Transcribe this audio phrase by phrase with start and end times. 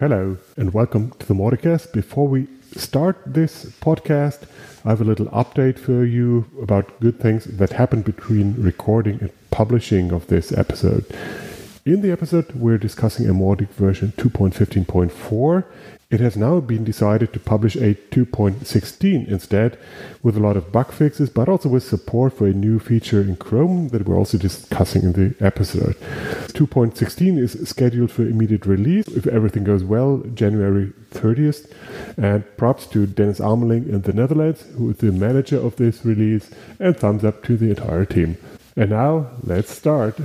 [0.00, 1.92] Hello, and welcome to the Mauticast.
[1.92, 4.44] Before we start this podcast,
[4.82, 9.30] I have a little update for you about good things that happened between recording and
[9.50, 11.04] publishing of this episode.
[11.90, 15.64] In the episode, we're discussing a Mautic version 2.15.4,
[16.08, 19.76] it has now been decided to publish a 2.16 instead,
[20.22, 23.34] with a lot of bug fixes, but also with support for a new feature in
[23.34, 25.96] Chrome that we're also discussing in the episode.
[26.52, 31.72] 2.16 is scheduled for immediate release, if everything goes well, January 30th.
[32.16, 36.50] And props to Dennis Ameling in the Netherlands, who is the manager of this release,
[36.78, 38.36] and thumbs up to the entire team.
[38.76, 40.20] And now, let's start.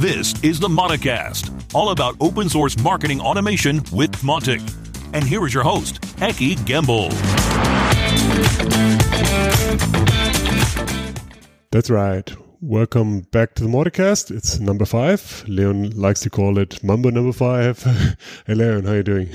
[0.00, 4.62] This is the Mauticast, all about open source marketing automation with Mautic.
[5.12, 7.10] And here is your host, Ekki Gümbel.
[11.70, 12.34] That's right.
[12.62, 14.34] Welcome back to the Mauticast.
[14.34, 15.44] It's number five.
[15.46, 17.82] Leon likes to call it Mambo number five.
[18.46, 19.28] hey, Leon, how are you doing?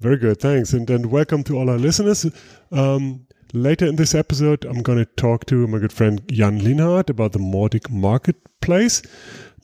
[0.00, 0.74] Very good, thanks.
[0.74, 2.26] And then welcome to all our listeners.
[2.70, 7.10] Um, Later in this episode, I'm going to talk to my good friend Jan Linhart
[7.10, 9.02] about the Mautic Marketplace.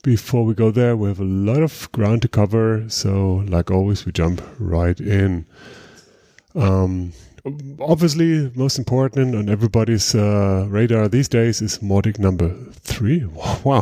[0.03, 2.83] Before we go there, we have a lot of ground to cover.
[2.89, 5.45] So, like always, we jump right in.
[6.53, 7.13] Um,
[7.79, 13.25] obviously, most important on everybody's uh, radar these days is Mautic number three.
[13.63, 13.81] Wow,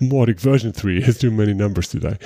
[0.00, 1.00] Mautic version three.
[1.00, 2.16] has too many numbers today.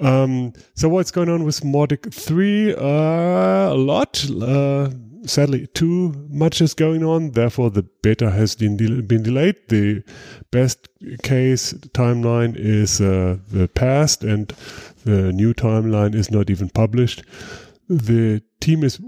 [0.00, 2.74] Um, so, what's going on with Mautic three?
[2.74, 4.24] Uh, a lot.
[4.30, 4.90] Uh,
[5.24, 7.30] sadly too much is going on.
[7.30, 9.56] Therefore, the beta has been, de- been delayed.
[9.68, 10.02] The
[10.50, 10.88] best
[11.22, 14.52] case timeline is uh, the past, and
[15.04, 17.22] the new timeline is not even published.
[17.88, 19.00] The team is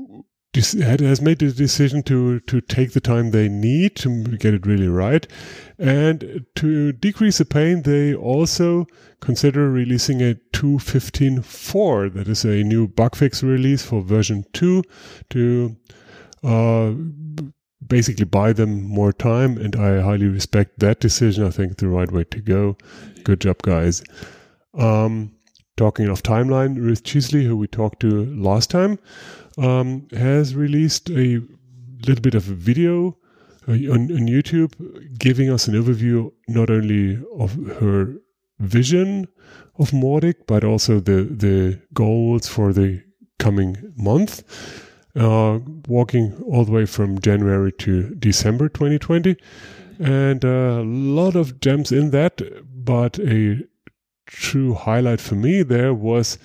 [0.55, 4.89] has made the decision to to take the time they need to get it really
[4.89, 5.27] right,
[5.79, 8.87] and to decrease the pain, they also
[9.21, 12.15] consider releasing a 2.15.4.
[12.15, 14.83] That is a new bug fix release for version two
[15.31, 15.77] to
[16.43, 16.93] uh,
[17.87, 21.45] basically buy them more time, and I highly respect that decision.
[21.45, 22.77] I think the right way to go.
[23.25, 24.03] Good job, guys.
[24.75, 25.33] Um,
[25.77, 28.99] talking of timeline, Ruth Cheesley, who we talked to last time,
[29.59, 31.41] um, has released a
[32.07, 33.17] little bit of a video
[33.69, 34.73] uh, on, on YouTube
[35.19, 38.15] giving us an overview not only of her
[38.59, 39.27] vision
[39.79, 43.03] of Mautic, but also the, the goals for the
[43.39, 44.43] coming month
[45.17, 49.37] uh, walking all the way from January to December 2020.
[50.01, 52.41] And a lot of gems in that,
[52.85, 53.61] but a
[54.27, 56.39] true highlight for me there was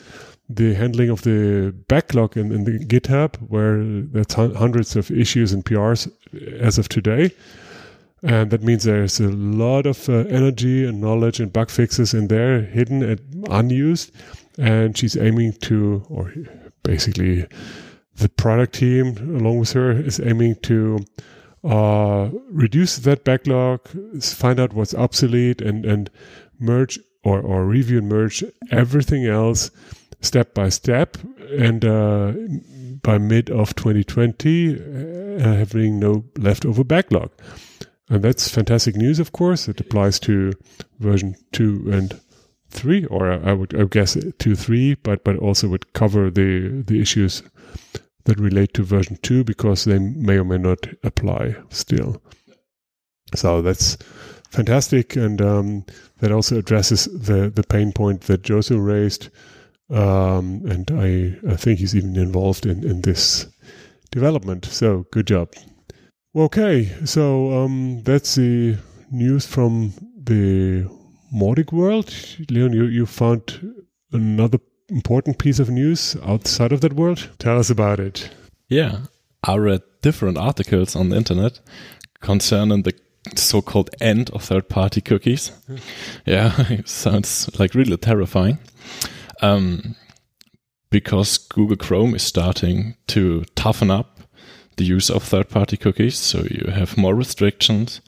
[0.50, 5.64] the handling of the backlog in, in the GitHub, where there's hundreds of issues and
[5.64, 6.12] PRs
[6.60, 7.32] as of today.
[8.24, 12.28] And that means there's a lot of uh, energy and knowledge and bug fixes in
[12.28, 14.12] there hidden and unused.
[14.58, 16.34] And she's aiming to, or
[16.84, 17.46] basically,
[18.16, 21.00] the product team, along with her, is aiming to
[21.64, 23.88] uh, reduce that backlog,
[24.22, 26.10] find out what's obsolete, and and
[26.60, 29.72] merge or or review and merge everything else
[30.22, 31.18] step by step,
[31.50, 32.34] and uh,
[33.02, 37.32] by mid of 2020, uh, having no leftover backlog.
[38.10, 39.68] And that's fantastic news, of course.
[39.68, 40.54] It applies to
[41.00, 42.20] version two and
[42.70, 46.84] three, or I would I would guess two, three, but but also would cover the
[46.86, 47.44] the issues
[48.30, 52.22] that relate to version 2 because they may or may not apply still.
[53.36, 53.98] So that's
[54.52, 55.16] fantastic.
[55.16, 55.86] And um,
[56.20, 59.30] that also addresses the, the pain point that Josu raised.
[59.90, 63.48] Um, and I, I think he's even involved in, in this
[64.12, 64.66] development.
[64.66, 65.54] So good job.
[66.36, 68.78] Okay, so um, that's the
[69.12, 70.88] news from the
[71.34, 72.14] Mautic world.
[72.50, 73.76] Leon, you, you found
[74.12, 77.30] another important piece of news outside of that world?
[77.40, 78.30] Tell us about it.
[78.68, 79.06] Yeah,
[79.44, 81.60] I read different articles on the internet
[82.22, 82.94] concerning the
[83.36, 85.52] so-called end of third-party cookies.
[86.26, 88.60] yeah, it sounds like really terrifying.
[89.42, 89.96] Um,
[90.90, 94.20] because Google Chrome is starting to toughen up
[94.78, 98.02] the use of third-party cookies, so you have more restrictions.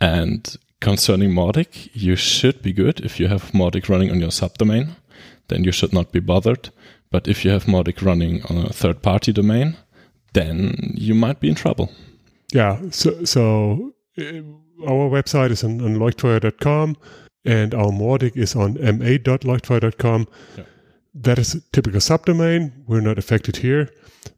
[0.00, 4.94] And concerning Mautic, you should be good if you have Mautic running on your subdomain
[5.50, 6.70] then you should not be bothered.
[7.10, 9.76] But if you have Mautic running on a third party domain,
[10.32, 11.90] then you might be in trouble.
[12.52, 12.78] Yeah.
[12.90, 14.42] So, so uh,
[14.86, 15.98] our website is on, on
[17.44, 20.28] and our Mautic is on ma.leuchtfeuer.com.
[20.56, 20.64] Yeah.
[21.14, 22.72] That is a typical subdomain.
[22.86, 23.90] We're not affected here.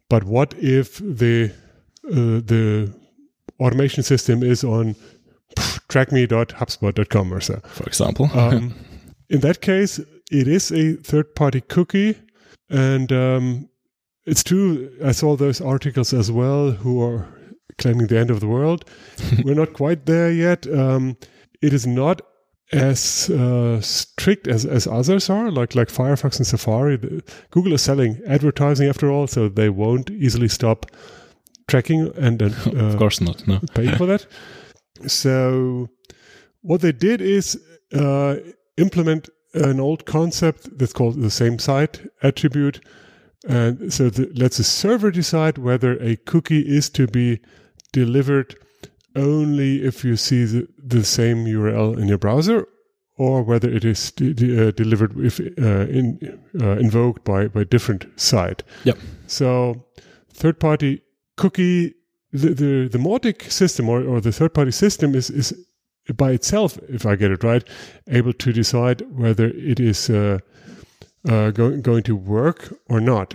[0.09, 1.53] But what if the
[2.11, 2.93] uh, the
[3.61, 4.97] automation system is on
[5.57, 7.61] trackme.hubspot.com or so.
[7.65, 8.31] For example.
[8.35, 8.75] Um,
[9.31, 9.99] in that case,
[10.31, 12.17] it is a third party cookie.
[12.71, 13.69] And um,
[14.25, 17.29] it's true, I saw those articles as well who are
[17.79, 18.89] claiming the end of the world.
[19.45, 20.67] We're not quite there yet.
[20.67, 21.17] Um,
[21.61, 22.23] it is not
[22.73, 26.97] as uh, strict as, as others are, like like Firefox and Safari.
[26.97, 30.87] The, Google is selling advertising after all, so they won't easily stop
[31.69, 33.47] tracking and, and uh, of course not.
[33.47, 33.61] No.
[33.75, 34.27] paying for that.
[35.07, 35.89] So
[36.63, 37.61] what they did is
[37.93, 38.37] uh,
[38.77, 42.81] implement an old concept that's called the same site attribute.
[43.47, 47.41] And so the, lets the server decide whether a cookie is to be
[47.93, 48.57] delivered
[49.17, 52.67] only if you see the, the same URL in your browser
[53.17, 57.65] or whether it is de- de- uh, delivered if uh, in, uh, invoked by by
[57.65, 58.63] different site.
[58.85, 58.99] Yep.
[59.27, 59.85] So
[60.33, 61.03] third party
[61.37, 61.95] cookie
[62.33, 65.55] the the, the Mautic system or, or the third party system is is
[66.17, 67.63] by itself, if I get it right,
[68.09, 70.39] able to decide whether it is uh,
[71.29, 73.35] uh, going going to work or not.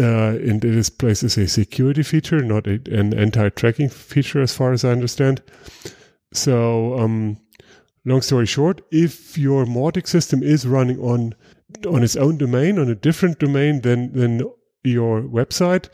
[0.00, 4.54] Uh, and it is placed as a security feature, not a, an anti-tracking feature, as
[4.54, 5.42] far as I understand.
[6.32, 7.36] So, um,
[8.04, 11.34] long story short, if your Mautic system is running on
[11.86, 14.42] on its own domain, on a different domain than than
[14.84, 15.88] your website,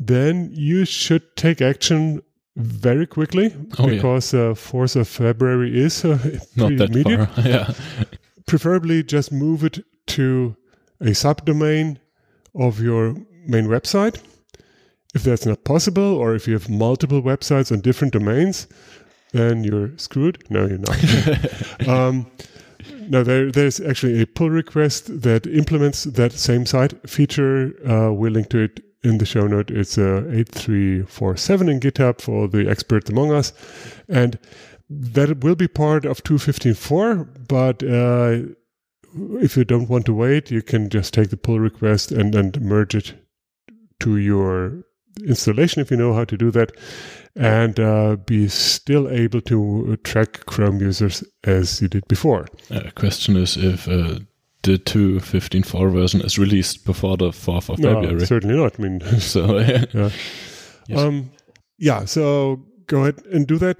[0.00, 2.20] then you should take action
[2.56, 3.94] very quickly Oh, yeah.
[3.96, 6.18] because uh, 4th of February is uh,
[6.56, 7.26] Not that immediate.
[7.30, 7.44] far.
[7.48, 7.72] yeah.
[8.46, 10.56] Preferably just move it to
[11.00, 11.96] a subdomain
[12.54, 13.16] of your
[13.46, 14.22] main website.
[15.14, 18.66] If that's not possible, or if you have multiple websites on different domains,
[19.32, 20.42] then you're screwed.
[20.50, 21.88] No, you're not.
[21.88, 22.26] um,
[23.08, 27.74] no, there, there's actually a pull request that implements that same site feature.
[27.88, 29.70] Uh, we'll link to it in the show note.
[29.70, 33.52] It's uh, 8347 in GitHub for the experts among us.
[34.08, 34.38] And
[34.90, 38.54] that will be part of 215.4, but uh,
[39.42, 42.60] if you don't want to wait, you can just take the pull request and, and
[42.60, 43.14] merge it
[44.00, 44.82] to your
[45.24, 46.72] installation if you know how to do that
[47.36, 52.46] and uh, be still able to track Chrome users as you did before.
[52.70, 54.18] Uh, question is if uh,
[54.62, 58.26] the 2.15.4 version is released before the 4th of No, February.
[58.26, 58.78] certainly not.
[58.78, 59.84] I mean, So, yeah.
[59.92, 60.10] yeah.
[60.88, 60.98] Yes.
[61.00, 61.30] Um,
[61.78, 63.78] yeah, so go ahead and do that.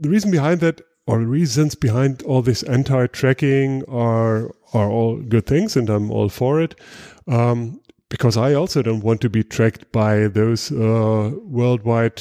[0.00, 5.46] The reason behind that, or the reasons behind all this anti-tracking, are are all good
[5.46, 6.74] things, and I'm all for it.
[7.26, 12.18] Um, because I also don't want to be tracked by those uh, worldwide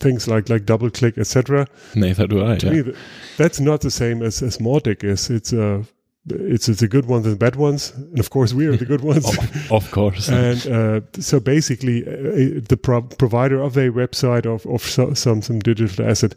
[0.00, 1.66] things like like DoubleClick, etc.
[1.94, 2.56] neither do I.
[2.58, 2.82] To yeah.
[2.82, 2.94] me,
[3.36, 5.30] that's not the same as as Mautic is.
[5.30, 5.84] It's a
[6.26, 9.02] it's it's the good ones and bad ones, and of course we are the good
[9.02, 9.26] ones.
[9.38, 10.28] Of, of course.
[10.28, 15.42] and uh, so basically uh, the pro- provider of a website of, of so, some
[15.42, 16.34] some digital asset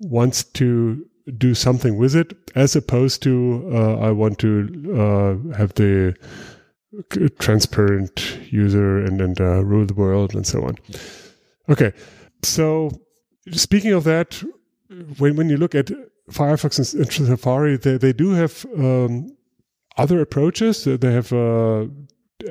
[0.00, 1.06] wants to
[1.38, 6.14] do something with it as opposed to uh, i want to uh, have the
[7.38, 10.76] transparent user and and uh, rule the world and so on
[11.68, 11.92] okay
[12.42, 12.90] so
[13.50, 14.42] speaking of that
[15.18, 15.90] when when you look at
[16.30, 19.36] firefox and, safari they, they do have um,
[19.96, 21.86] other approaches they have uh,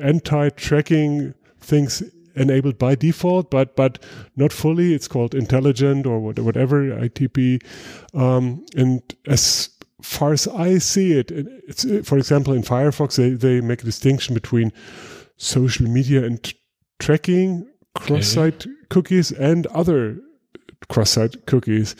[0.00, 2.02] anti-tracking things
[2.36, 4.02] enabled by default, but but
[4.36, 4.94] not fully.
[4.94, 7.64] It's called intelligent or whatever ITP.
[8.14, 9.70] Um, and as
[10.04, 14.34] far as I see it, it's for example in Firefox they they make a distinction
[14.34, 14.72] between
[15.36, 16.52] social media and
[16.98, 20.18] tracking, cross-site cookies, and other
[20.88, 21.96] cross-site cookies.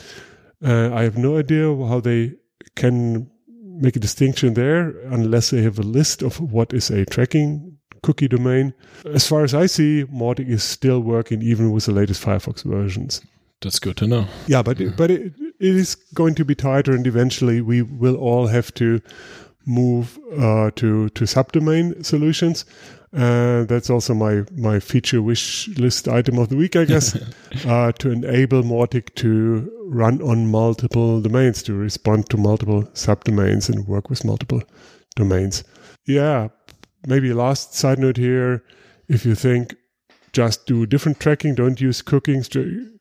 [0.63, 2.33] Uh, I have no idea how they
[2.75, 3.29] can
[3.63, 8.27] make a distinction there unless they have a list of what is a tracking cookie
[8.27, 8.73] domain.
[9.13, 13.21] As far as I see, Mautic is still working even with the latest Firefox versions.
[13.61, 14.27] That's good to know.
[14.47, 18.47] Yeah, but but it, it is going to be tighter, and eventually we will all
[18.47, 19.01] have to
[19.65, 22.65] move uh, to to subdomain solutions.
[23.15, 27.15] Uh, that's also my my feature wish list item of the week, I guess,
[27.65, 33.87] uh, to enable Mautic to run on multiple domains, to respond to multiple subdomains, and
[33.87, 34.61] work with multiple
[35.15, 35.63] domains.
[36.05, 36.49] Yeah,
[37.07, 38.63] maybe last side note here:
[39.07, 39.75] if you think
[40.33, 42.49] just do different tracking, don't use cookies,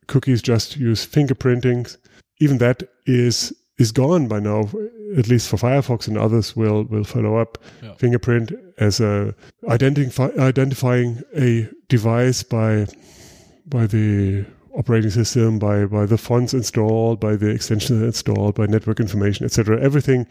[0.06, 1.96] cookies, just use fingerprinting.
[2.38, 4.68] Even that is is gone by now,
[5.16, 7.58] at least for Firefox, and others will will follow up.
[7.82, 7.94] Yeah.
[7.94, 9.34] Fingerprint as a
[9.68, 12.86] identify, identifying a device by
[13.66, 19.00] by the operating system, by by the fonts installed, by the extensions installed, by network
[19.00, 19.80] information, etc.
[19.80, 20.26] Everything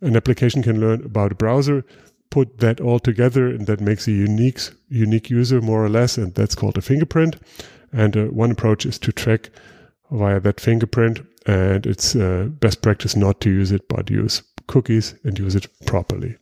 [0.00, 1.84] an application can learn about a browser.
[2.30, 6.34] Put that all together, and that makes a unique unique user more or less, and
[6.34, 7.36] that's called a fingerprint.
[7.92, 9.50] And uh, one approach is to track
[10.10, 11.20] via that fingerprint.
[11.46, 15.66] And it's uh, best practice not to use it, but use cookies and use it
[15.86, 16.36] properly.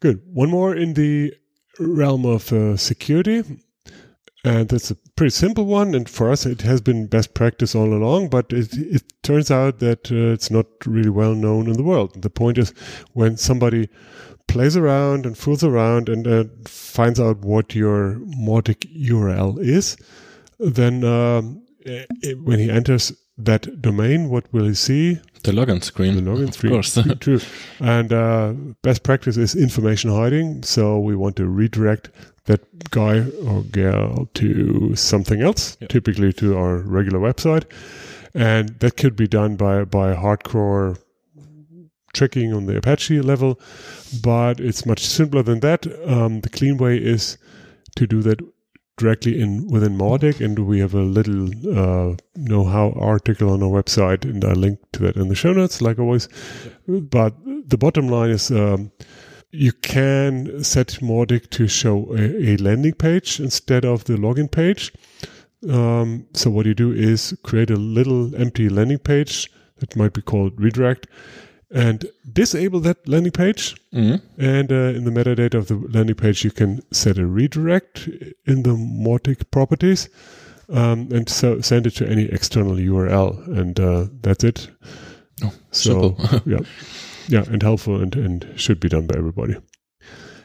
[0.00, 0.20] Good.
[0.32, 1.34] One more in the
[1.78, 3.42] realm of uh, security.
[4.44, 5.94] And that's a pretty simple one.
[5.94, 9.78] And for us, it has been best practice all along, but it, it turns out
[9.78, 12.20] that uh, it's not really well known in the world.
[12.20, 12.74] The point is
[13.14, 13.88] when somebody
[14.46, 19.96] plays around and fools around and uh, finds out what your Mautic URL is,
[20.58, 25.18] then um, it, when he enters that domain, what will he see?
[25.42, 26.16] The login screen.
[26.16, 26.72] The login screen.
[26.72, 26.98] Of course.
[27.20, 27.40] True.
[27.80, 30.62] And uh, best practice is information hiding.
[30.62, 32.10] So we want to redirect
[32.44, 32.60] that
[32.90, 35.88] guy or girl to something else, Yeah.
[35.88, 37.64] typically to our regular website.
[38.34, 40.98] And that could be done by, by hardcore
[42.12, 43.58] tricking on the Apache level,
[44.22, 45.86] but it's much simpler than that.
[46.08, 47.36] Um, the clean way is
[47.96, 48.40] to do that
[48.96, 54.24] directly in within Mautic, and we have a little uh, know-how article on our website,
[54.24, 56.28] and I link to that in the show notes, like always.
[56.86, 58.50] But the bottom line is.
[58.50, 58.92] Um,
[59.56, 64.92] you can set Mautic to show a, a landing page instead of the login page.
[65.70, 69.48] Um, so what you do is create a little empty landing page
[69.78, 71.06] that might be called redirect
[71.74, 73.74] and disable that landing page.
[73.92, 74.20] Mhm.
[74.38, 78.08] And uh, in the metadata of the landing page, you can set a redirect
[78.46, 80.08] in the Mautic properties
[80.68, 83.46] um, and so send it to any external URL.
[83.58, 84.70] And uh, that's it.
[85.42, 86.40] Oh, So, simple.
[86.46, 86.60] yeah,
[87.28, 89.56] yeah, and helpful and, and should be done by everybody.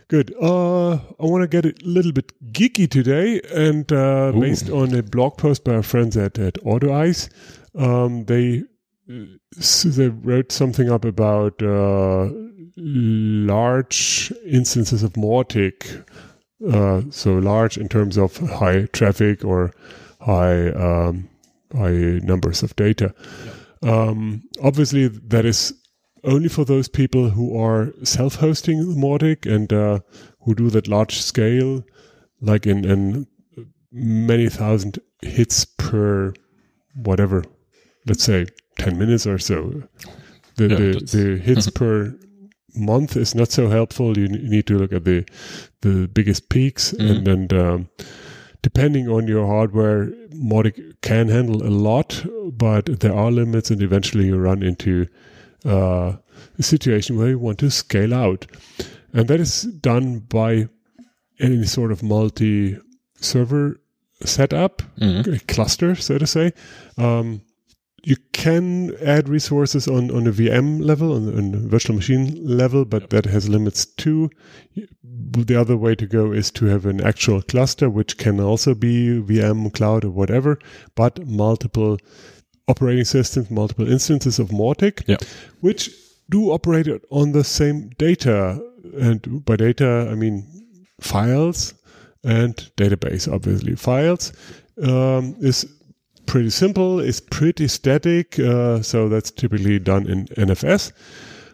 [0.08, 0.34] Good.
[0.42, 5.04] Uh, I want to get a little bit geeky today, and uh, based on a
[5.04, 7.30] blog post by our friends at at Autoize,
[7.76, 8.64] um, they
[9.10, 9.26] uh,
[9.58, 12.30] s- they wrote something up about uh,
[12.78, 16.06] large instances of Mautic.
[16.74, 19.72] Uh, so large in terms of high traffic or
[20.20, 21.30] high um,
[21.74, 23.14] high numbers of data.
[23.82, 25.74] Um, obviously, that is
[26.26, 30.00] only for those people who are self-hosting Mautic and uh,
[30.42, 31.82] who do that large scale,
[32.42, 33.26] like in, in
[33.92, 36.34] many thousand hits per
[36.96, 37.46] whatever,
[38.06, 38.48] let's say
[38.80, 39.84] 10 minutes or so.
[40.56, 42.16] The, Yeah, the, the hits per
[42.76, 44.18] month is not so helpful.
[44.18, 45.26] You, need to look at the
[45.82, 47.90] the biggest peaks and and um,
[48.62, 54.26] depending on your hardware, Mautic can handle a lot, but there are limits, and eventually
[54.28, 55.08] you run into
[55.66, 56.14] uh,
[56.58, 58.46] a situation where you want to scale out,
[59.14, 60.68] and that is done by
[61.40, 63.80] any sort of multi-server
[64.26, 64.82] setup,
[65.28, 66.52] a cluster, so to say.
[66.98, 67.42] Um,
[68.04, 72.86] you can add resources on, on a VM level, on, on a virtual machine level,
[72.86, 74.30] but that has limits too.
[75.04, 79.20] The other way to go is to have an actual cluster, which can also be
[79.22, 80.60] VM, cloud, or whatever,
[80.96, 81.98] but multiple
[82.68, 85.18] operating systems, multiple instances of Mautic, Yeah.
[85.62, 85.90] which
[86.30, 88.62] do operate on the same data.
[89.00, 90.46] And by data, I mean
[91.02, 91.74] files
[92.24, 93.76] and database, obviously.
[93.76, 94.32] Files
[94.82, 95.66] um, is
[96.30, 100.92] pretty simple, it's pretty static, uh, so that's typically done in NFS.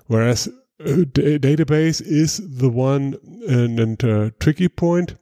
[0.08, 0.48] Whereas
[0.82, 1.06] uh,
[1.40, 3.16] database is the one
[3.48, 5.16] and, and uh, tricky point.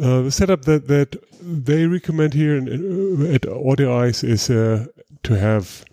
[0.00, 4.86] Uh, the setup that, that they recommend here in, in- at Autoize is uh,
[5.24, 5.84] to have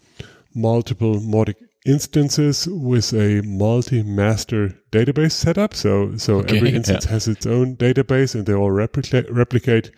[0.53, 5.73] multiple Mautic instances with a multi-master database setup.
[5.73, 7.11] So, so Okay, every instance yeah.
[7.11, 9.91] has its own database, and they all replicate replicate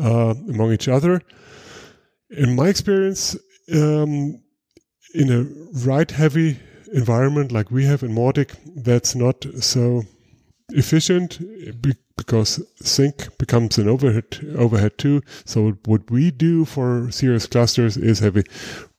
[0.00, 1.22] uh, among each other.
[2.30, 3.36] In my experience,
[3.72, 4.40] um,
[5.14, 5.46] in a
[5.84, 6.58] write-heavy
[6.92, 10.02] environment like we have in Mautic, that's not so
[10.70, 11.38] efficient
[12.16, 15.22] because sync becomes an overhead overhead too.
[15.44, 18.44] So what we do for serious clusters is have a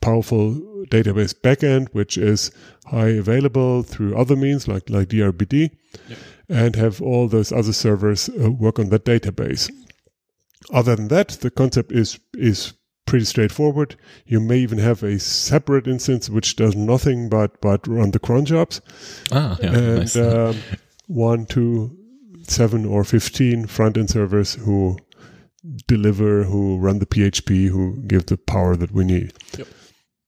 [0.02, 0.56] powerful
[0.90, 2.52] database backend, which is
[2.86, 5.72] high available through other means like like DRBD,
[6.48, 9.70] and have all those other servers uh, work on that database.
[10.72, 12.74] Other than that, the concept is is
[13.08, 13.96] pretty straightforward.
[14.28, 18.46] You may even have a separate instance which does nothing but but run the cron
[18.46, 18.82] jobs
[19.32, 20.16] Ah, yeah, and nice.
[20.16, 20.56] um,
[21.08, 21.98] one, two,
[22.44, 24.98] seven, or fifteen front end servers who
[25.88, 29.34] deliver, who run the PHP, who give the power that we need.
[29.58, 29.68] Yep.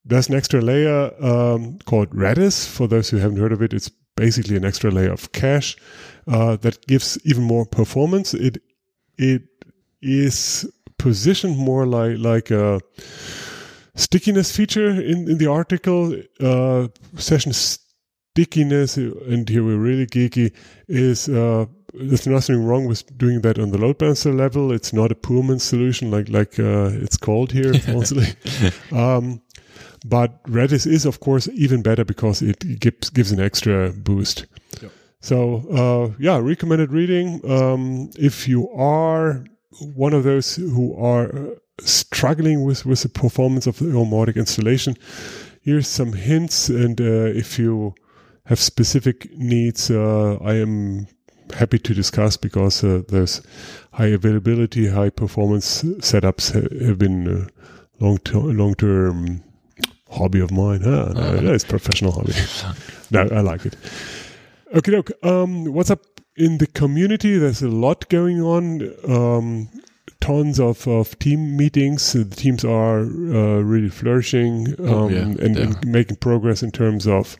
[0.05, 2.67] There's an extra layer um, called Redis.
[2.67, 5.77] For those who haven't heard of it, it's basically an extra layer of cache
[6.27, 8.33] uh, that gives even more performance.
[8.33, 8.57] It
[9.17, 9.43] it
[10.01, 10.69] is
[10.99, 12.79] positioned more like like a
[13.95, 16.15] stickiness feature in, in the article.
[16.39, 16.87] Uh,
[17.17, 20.53] session stickiness, and here we're really geeky,
[20.87, 24.71] is uh, there's nothing wrong with doing that on the load balancer level.
[24.71, 28.27] It's not a Pullman solution like like uh, it's called here, mostly.
[28.91, 29.41] um,
[30.05, 34.45] but Redis is, of course, even better because it gives gives an extra boost.
[34.81, 34.91] Yep.
[35.21, 37.41] So uh, yeah, recommended reading.
[37.49, 39.43] Um, if you are
[39.95, 44.95] one of those who are uh, struggling with with the performance of the Mautic installation,
[45.61, 46.69] here's some hints.
[46.69, 47.93] And uh, if you
[48.45, 51.07] have specific needs, uh, I am
[51.53, 53.41] happy to discuss because uh, those
[53.93, 56.53] high availability, high performance setups
[56.85, 57.47] have been uh,
[57.99, 59.43] long term long term
[60.09, 60.81] hobby of mine.
[60.81, 61.13] Huh?
[61.13, 62.33] No, it's professional hobby.
[63.11, 63.75] no, I like it.
[64.73, 65.11] Okay, look.
[65.23, 66.01] Um, what's up
[66.39, 67.37] in the community?
[67.37, 68.93] There's a lot going on.
[69.07, 69.69] Um,
[70.21, 72.13] tons of, of team meetings.
[72.13, 77.07] The teams are uh, really flourishing um, oh, yeah, and, and, making progress in terms
[77.07, 77.37] of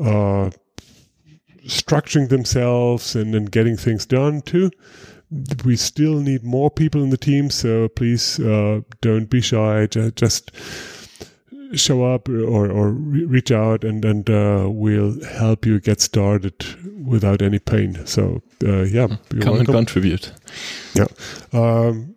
[0.00, 0.50] uh,
[1.64, 4.70] structuring themselves and, and getting things done too.
[5.64, 9.86] We still need more people in the team, so please uh, don't be shy.
[9.86, 10.50] Just
[11.74, 16.64] show up or, or reach out and, and uh, we'll help you get started
[17.04, 18.06] without any pain.
[18.06, 19.08] So, uh, yeah.
[19.08, 19.58] Come welcome.
[19.58, 20.32] and contribute.
[20.94, 21.06] Yeah.
[21.52, 22.14] Um,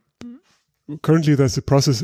[1.02, 2.04] currently, there's a process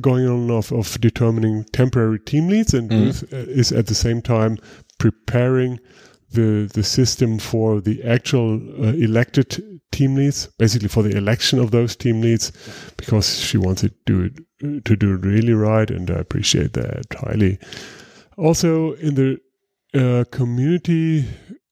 [0.00, 3.32] going on of, of determining temporary team leads, and mm.
[3.32, 4.58] Is at the same time
[4.98, 5.80] preparing
[6.32, 8.54] the the system for the actual
[8.84, 12.52] uh, elected team leads, basically for the election of those team leads,
[12.96, 17.06] because she wants to do it to do it really right, and I appreciate that
[17.18, 17.58] highly.
[18.36, 19.40] Also, in the
[19.94, 21.24] uh, community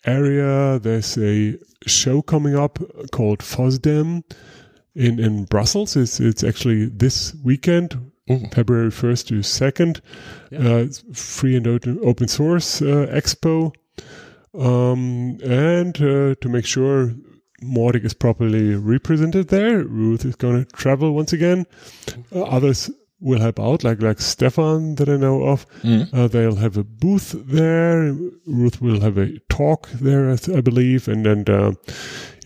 [0.05, 2.79] area, there's a show coming up
[3.13, 4.23] called FOSDEM
[4.95, 5.97] in in Brussels.
[5.97, 7.99] It's it's actually this weekend.
[8.31, 8.47] Ooh.
[8.53, 10.01] February 1st to 2nd.
[10.51, 10.59] Yeah.
[10.59, 13.73] Uh, free and open source uh, expo
[14.55, 17.15] um, and uh, to make sure
[17.63, 21.67] Mautic is properly represented there, Ruth is going to travel once again.
[22.33, 25.67] Uh, others will help out, like like Stefan that I know of.
[25.83, 26.13] Mm.
[26.15, 28.13] Uh, they'll have a booth there.
[28.47, 31.73] Ruth will have a talk there, I believe, and then uh,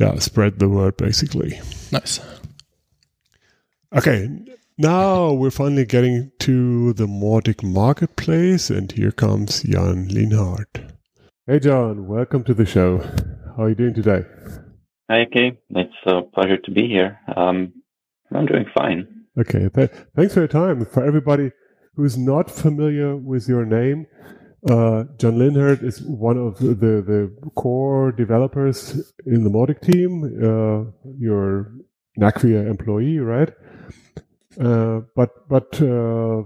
[0.01, 1.61] yeah, spread the word basically.
[1.91, 2.21] Nice.
[3.95, 4.31] Okay,
[4.79, 10.91] now we're finally getting to the Mautic marketplace, and here comes Jan Linhart.
[11.47, 12.99] Hey, John, welcome to the show.
[13.57, 14.25] How are you doing today?
[15.13, 15.59] Hi, Kay.
[15.69, 17.21] It's a pleasure to be here.
[17.37, 17.75] Um,
[18.35, 19.07] I'm doing fine.
[19.39, 20.87] Okay, th- thanks for your time.
[20.87, 21.51] For everybody
[21.95, 24.07] who's not familiar with your name,
[24.71, 30.25] uh, John Linhart is one of the, the, core developers in the Mautic team.
[30.25, 31.75] Uh, you're
[32.67, 33.51] employee, right?
[34.59, 36.43] Uh, but but uh,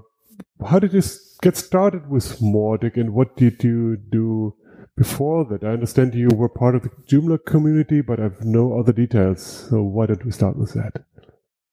[0.69, 1.03] how did you
[1.41, 4.57] get started with Mautic, and what did you do
[4.97, 5.63] before that.
[5.63, 9.69] I understand you were part of the Joomla community, but I have no other details.
[9.71, 11.05] So why don't we start with that?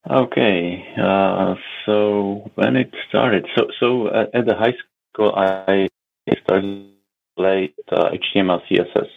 [0.09, 0.85] Okay.
[1.01, 1.55] Uh,
[1.85, 4.73] so when it started, so so at, at the high
[5.13, 5.87] school, I
[6.43, 6.89] started
[7.37, 9.07] play uh, HTML, CSS,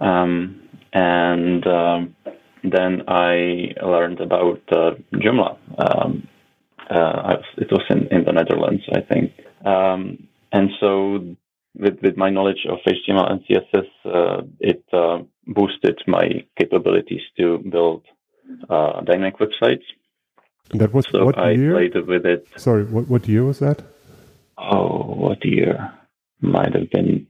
[0.00, 2.16] um, and um,
[2.64, 5.58] then I learned about uh, Joomla.
[5.78, 6.28] Um,
[6.90, 9.32] uh, it was in, in the Netherlands, I think.
[9.64, 11.36] Um, and so
[11.78, 17.58] with, with my knowledge of HTML and CSS, uh, it uh, boosted my capabilities to
[17.58, 18.04] build
[18.68, 19.84] uh, dynamic websites.
[20.70, 21.72] And that was so what I year?
[21.72, 22.46] played with it.
[22.56, 23.82] Sorry, what what year was that?
[24.58, 25.94] Oh, what year?
[26.40, 27.26] Might have been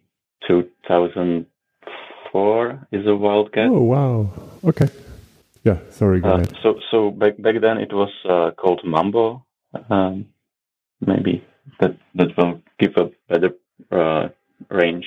[0.49, 2.89] 2004.
[2.93, 3.69] Is a wild guess.
[3.71, 4.31] Oh wow.
[4.65, 4.89] Okay.
[5.65, 5.79] Yeah.
[5.91, 6.21] Sorry.
[6.21, 6.57] Go uh, ahead.
[6.63, 9.45] So so back back then it was uh, called Mambo.
[9.89, 10.27] Um,
[11.01, 11.45] maybe
[11.81, 13.51] that that will give a better
[13.93, 14.29] uh,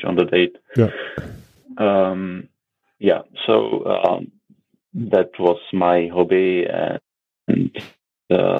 [0.04, 0.56] on the date.
[0.76, 0.90] Yeah.
[1.78, 2.48] Um,
[3.00, 3.22] yeah.
[3.48, 4.32] So um,
[4.94, 6.66] that was my hobby,
[7.48, 7.72] and
[8.30, 8.60] uh,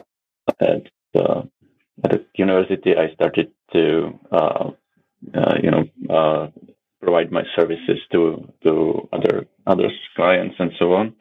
[0.60, 1.44] at uh,
[2.04, 4.72] at university, I started to uh,
[5.34, 6.48] uh, you know uh,
[7.02, 11.14] provide my services to to other other clients and so on.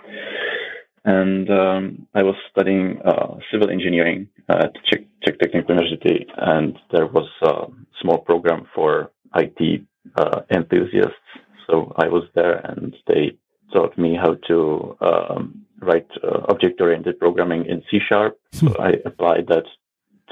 [1.05, 7.07] And um, I was studying uh, civil engineering at Czech, Czech Technical University, and there
[7.07, 7.67] was a
[8.03, 9.83] small program for IT
[10.17, 11.15] uh, enthusiasts.
[11.67, 13.37] So I was there and they
[13.73, 18.39] taught me how to um, write uh, object oriented programming in C sharp.
[18.53, 18.75] So.
[18.79, 19.65] I applied that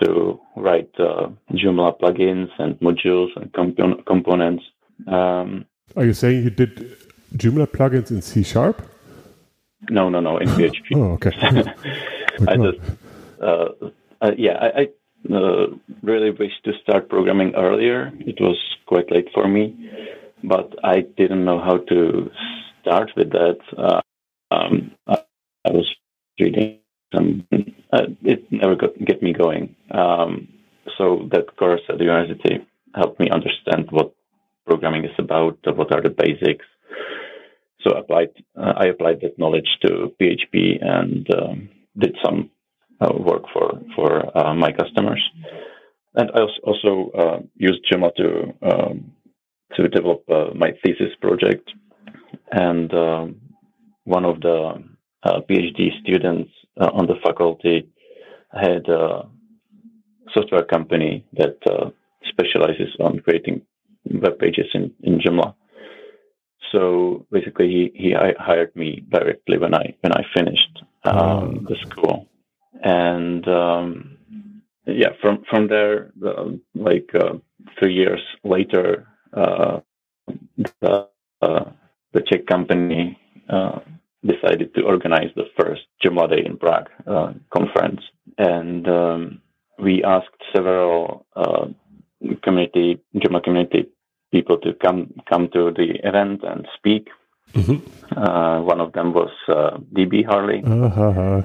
[0.03, 4.65] to write uh, Joomla plugins and modules and comp- components.
[5.07, 5.65] Um,
[5.97, 6.97] Are you saying you did
[7.37, 8.83] Joomla plugins in C sharp?
[9.91, 10.87] No, no, no, in PHP.
[10.97, 11.33] oh, okay.
[12.49, 12.79] I just,
[13.41, 13.69] uh,
[14.21, 14.89] uh, yeah, I, I
[16.03, 18.13] really wish to start programming earlier.
[18.21, 19.75] It was quite late for me.
[20.45, 22.31] but I didn't know how to
[22.81, 23.59] start with that.
[23.77, 24.01] Uh,
[24.51, 25.19] um, I,
[25.67, 25.95] I, was
[26.39, 26.79] reading
[27.15, 27.47] some,
[27.93, 29.75] uh, it never got get me going.
[29.91, 30.49] Um,
[30.97, 34.15] so that course at the university helped me understand what
[34.67, 36.67] programming is about, what are the basics.
[37.83, 42.51] So applied, uh, I applied that knowledge to PHP and um, did some
[43.01, 43.45] uh, work
[44.09, 45.23] for uh, my customers.
[46.15, 48.29] And I also uh, used Joomla to
[48.71, 49.13] um,
[49.77, 51.71] to develop uh, my thesis project.
[52.51, 53.41] And um,
[54.05, 54.83] one of the
[55.23, 57.87] uh, PhD students uh, on the faculty
[58.51, 59.29] had a
[60.35, 61.91] software company that uh,
[62.31, 63.63] specializes on creating
[64.11, 65.55] web pages in, in Joomla.
[66.73, 72.27] So basically, he, he hired me directly when I when I finished um, the school,
[72.83, 74.19] and um,
[74.89, 77.35] yeah, from from there, uh, like uh,
[77.79, 79.81] three years later, uh,
[80.81, 81.09] the
[81.43, 81.65] uh,
[82.13, 83.81] the Czech company uh,
[84.25, 88.01] decided to organize the first Joomla Day in Prague uh, conference,
[88.39, 89.41] and um,
[89.79, 91.27] we asked several
[92.43, 93.89] community Joomla community
[94.33, 97.09] people to come come to the event and speak.
[97.55, 98.65] Mm-hmm.
[98.67, 99.31] one of them was
[99.95, 101.41] DB Hurley, uh-huh.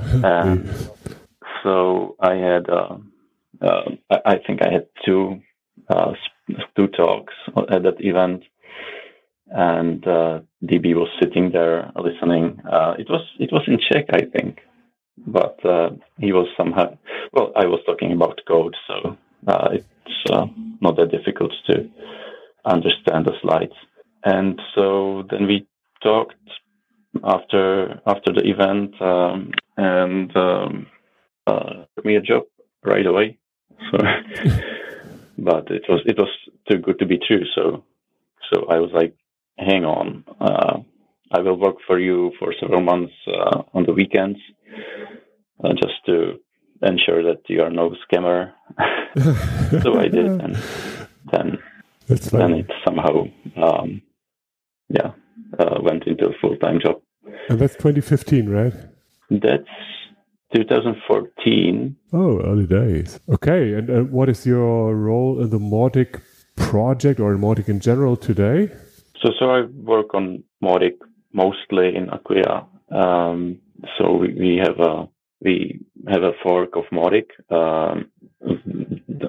[1.63, 2.65] So I had.
[4.25, 5.41] I think I had two
[6.75, 7.33] two talks
[7.69, 8.43] at that event,
[9.47, 12.61] and uh, DB was sitting there listening.
[12.69, 14.59] Uh, it was it was in Czech, I think,
[15.17, 16.97] but uh, he was somehow.
[17.33, 20.47] Well, I was talking about code, so uh, it's uh,
[20.81, 21.89] not that difficult to
[22.65, 23.73] understand the slides.
[24.25, 25.67] And so then we
[26.01, 26.35] talked
[27.23, 30.87] after after the event, um, and um,
[31.47, 32.43] uh, me a job
[32.83, 33.37] right away.
[33.91, 33.97] So.
[35.37, 36.29] but it was it was
[36.69, 37.43] too good to be true.
[37.55, 37.83] So
[38.51, 39.15] so I was like,
[39.57, 40.79] hang on, uh,
[41.31, 44.39] I will work for you for several months uh, on the weekends,
[45.63, 46.39] uh, just to
[46.81, 48.51] ensure that you are no scammer.
[49.83, 50.57] so I did, and
[51.31, 51.57] then
[52.07, 53.25] then it somehow
[53.57, 54.01] um,
[54.89, 55.11] yeah
[55.59, 57.01] uh, went into a full time job.
[57.49, 58.73] And that's 2015, right?
[59.29, 59.63] That's
[60.53, 61.95] 2014.
[62.13, 63.19] Oh, early days.
[63.29, 66.21] Okay, and what is your role in the Mautic
[66.55, 68.71] project or in Mautic in general today?
[69.21, 70.97] So, so I work on Mautic
[71.33, 72.65] mostly in Acquia.
[72.91, 73.59] Um,
[73.97, 75.07] so we, we, have a
[75.41, 78.11] we have a fork of Mautic, um,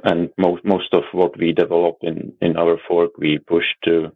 [0.05, 4.13] and most most of what we develop in in our fork we push to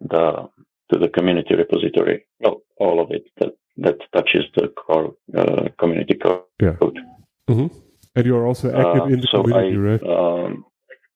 [0.00, 0.48] the
[0.92, 2.26] to the community repository.
[2.40, 6.42] Well, all of it that that touches the core uh, community code.
[6.60, 6.76] Yeah.
[7.48, 7.66] Mm-hmm.
[8.14, 10.02] And you are also active uh, in the so community, I, right?
[10.02, 10.64] Um,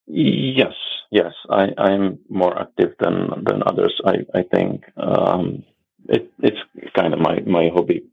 [0.06, 0.74] yes,
[1.10, 1.32] yes.
[1.48, 3.98] I, I'm more active than than others.
[4.04, 5.64] I I think um,
[6.08, 6.58] it, it's
[6.94, 8.04] kind of my my hobby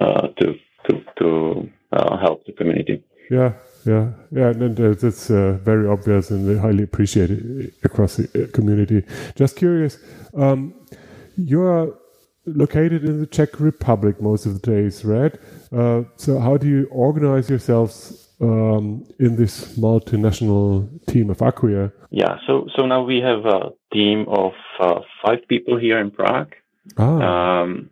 [0.00, 0.54] uh, to
[0.88, 3.04] to to uh, help the community.
[3.30, 3.52] Yeah,
[3.86, 9.04] yeah, yeah, and that's uh, very obvious and highly appreciated across the uh, community.
[9.36, 9.98] Just curious,
[10.34, 10.74] um,
[11.36, 11.94] you're
[12.46, 15.34] located in the Czech Republic most of the days, right?
[15.72, 21.92] Uh, so, how do you organize yourselves um, in this multinational team of Acquia?
[22.10, 26.54] Yeah, so so now we have a team of uh, five people here in Prague,
[26.98, 27.60] ah.
[27.60, 27.90] um,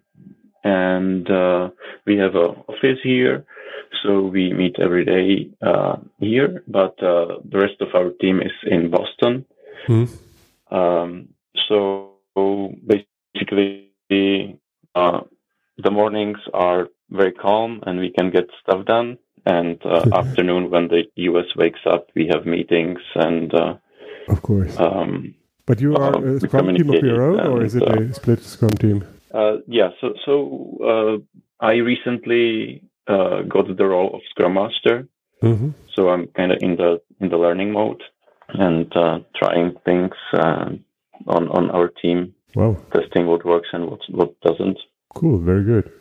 [0.65, 1.71] and uh,
[2.07, 3.45] we have an office here.
[4.03, 8.53] So we meet every day uh, here, but uh, the rest of our team is
[8.71, 9.45] in Boston.
[9.87, 10.05] Hmm.
[10.71, 11.29] Um,
[11.69, 12.13] so
[12.87, 15.21] basically uh,
[15.79, 19.19] the mornings are very calm and we can get stuff done.
[19.47, 23.55] And uh, afternoon, when the US wakes up, we have meetings and.
[23.55, 23.75] Uh,
[24.29, 24.79] of course.
[24.79, 25.35] Um,
[25.67, 28.43] but you are a scrum team of your own, or is it a uh, split
[28.43, 29.05] scrum team?
[29.33, 29.91] Uh, yeah.
[30.01, 31.23] So, so
[31.61, 35.09] I recently got the role of scrum master.
[35.43, 35.71] Mm-hmm.
[35.95, 38.03] So I'm kind of in the in the learning mode
[38.49, 38.91] and
[39.37, 40.85] trying things on
[41.27, 42.77] on our team Wow.
[42.95, 44.79] Testing what works and what what doesn't.
[45.15, 45.93] Cool, very good.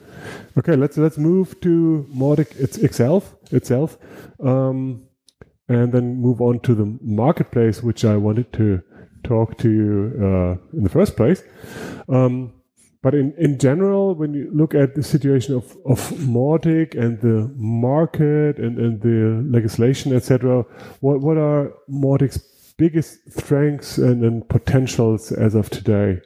[0.58, 3.98] Okay, let's let's move to Mautic itself itself,
[4.44, 5.06] um,
[5.68, 8.82] and then move on to the marketplace, which I wanted to
[9.24, 11.44] talk to you uh, in the first place.
[12.10, 12.54] Um,
[13.02, 17.50] but in, in general, when you look at the situation of, of Mautic and the
[17.56, 20.64] market and, and the legislation, etc.,
[21.02, 22.40] what, what are Mautic's
[22.78, 26.20] biggest strengths and, and potentials as of today?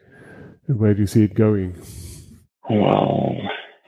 [0.77, 1.75] Where do you see it going?
[2.69, 3.35] Well,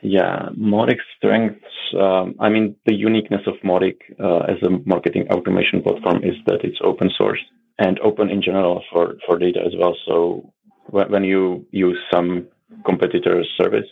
[0.02, 1.64] yeah, Mautic's strengths.
[2.00, 6.64] Um, I mean, the uniqueness of Mautic uh, as a marketing automation platform is that
[6.64, 7.40] it's open source
[7.80, 9.96] and open in general for, for data as well.
[10.06, 10.54] So
[10.88, 12.48] when, when you use some
[12.86, 13.90] competitor's service,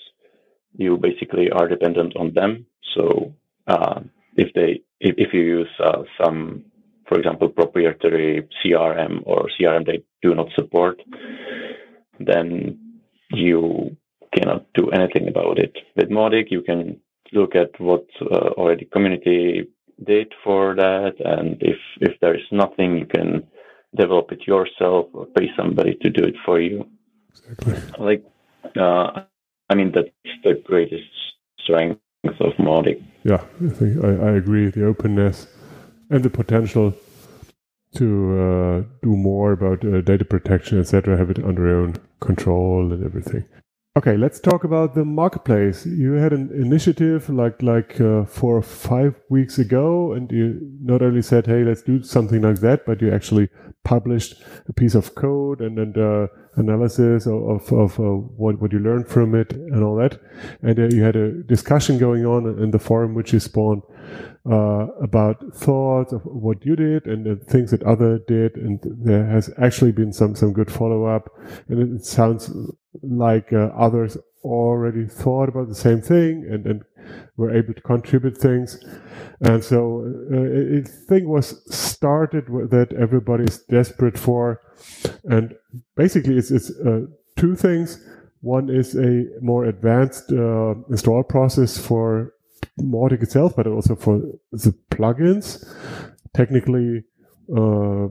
[0.75, 2.65] you basically are dependent on them.
[2.95, 3.33] So
[3.67, 4.01] uh,
[4.35, 6.63] if they if, if you use uh, some,
[7.07, 11.01] for example, proprietary CRM or CRM they do not support,
[12.25, 12.79] then
[13.31, 13.95] you
[14.35, 15.75] cannot do anything about it.
[15.95, 16.99] With Mautic, you can
[17.33, 19.67] look at what uh, already community
[20.05, 23.47] did for that, and if if there is nothing, you can
[23.95, 26.87] develop it yourself or pay somebody to do it for you.
[27.29, 27.75] Exactly.
[27.99, 28.23] Like,
[28.77, 29.23] uh,
[29.69, 30.09] I mean, that's
[30.43, 31.03] the greatest
[31.63, 33.03] strength of Mautic.
[33.23, 34.69] Yeah, I think I, I agree.
[34.69, 35.47] The openness
[36.09, 36.93] and the potential
[37.95, 42.91] to uh, do more about uh, data protection, etc., have it under your own control
[42.93, 43.45] and everything.
[43.97, 45.85] Okay, let's talk about the marketplace.
[45.85, 51.01] You had an initiative like like uh, four or five weeks ago, and you not
[51.01, 53.49] only said, "Hey, let's do something like that," but you actually
[53.83, 58.71] published a piece of code and and uh, analysis of of, of uh, what what
[58.71, 60.21] you learned from it and all that.
[60.61, 63.81] And uh, you had a discussion going on in the forum, which you spawned
[64.49, 69.25] uh, about thoughts of what you did and the things that other did, and there
[69.25, 71.29] has actually been some some good follow up,
[71.67, 72.51] and it sounds
[73.03, 76.83] like uh, others already thought about the same thing and, and
[77.37, 78.83] were able to contribute things.
[79.41, 84.61] And so uh, thing was started that everybody is desperate for.
[85.23, 85.55] And
[85.95, 87.01] basically, it's, it's uh,
[87.35, 88.03] two things.
[88.41, 92.33] One is a more advanced uh, install process for
[92.79, 94.21] Mautic itself, but also for
[94.51, 95.65] the plugins.
[96.33, 97.03] Technically,
[97.55, 98.07] uh,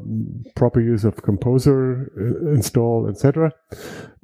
[0.54, 3.50] proper use of composer uh, install etc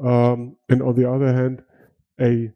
[0.05, 1.62] um, and on the other hand
[2.21, 2.51] a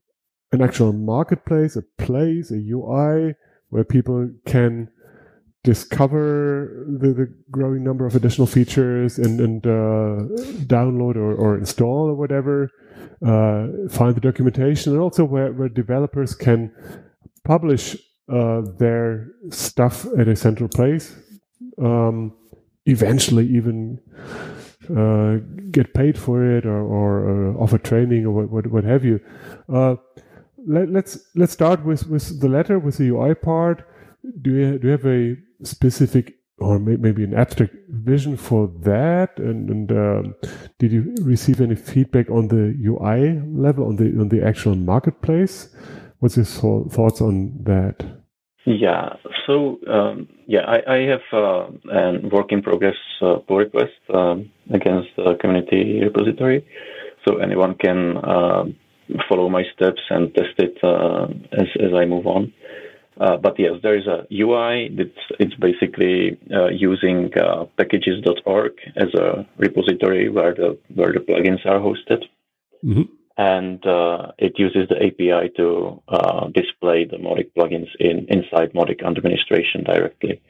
[0.53, 3.35] an actual marketplace a place a ui
[3.71, 4.91] where people can
[5.63, 10.25] discover the, the growing number of additional features and, and uh,
[10.65, 12.71] download or, or install or whatever
[13.25, 16.71] uh, find the documentation and also where, where developers can
[17.44, 17.96] publish
[18.29, 21.16] uh, their stuff at a central place
[21.79, 22.33] um,
[22.87, 24.00] eventually even
[24.96, 25.37] uh,
[25.70, 29.20] get paid for it or, or uh, offer training or what, what, what have you.
[29.68, 29.96] Uh,
[30.66, 33.87] let, us let's, let's start with, with the letter with the UI part.
[34.42, 39.38] Do you do you have a specific or maybe an abstract vision for that?
[39.38, 40.35] And, and um,
[40.79, 45.74] did you receive any feedback on the UI level on the on the actual marketplace?
[46.21, 47.97] What's your thoughts on that?
[48.67, 49.15] Yeah.
[49.47, 54.51] So um, yeah, I, I have uh, a work in progress uh, pull request um,
[54.73, 56.67] against the community repository,
[57.27, 58.65] so anyone can uh,
[59.29, 62.53] follow my steps and test it uh, as as I move on.
[63.19, 64.91] Uh, but yes, there is a UI.
[64.93, 67.31] It's it's basically uh, using
[67.79, 72.25] packagist.org as a repository where the where the plugins are hosted.
[72.85, 78.73] Mm-hmm and uh, it uses the API to uh, display the Mautic plugins in inside
[78.73, 80.40] Mautic administration directly.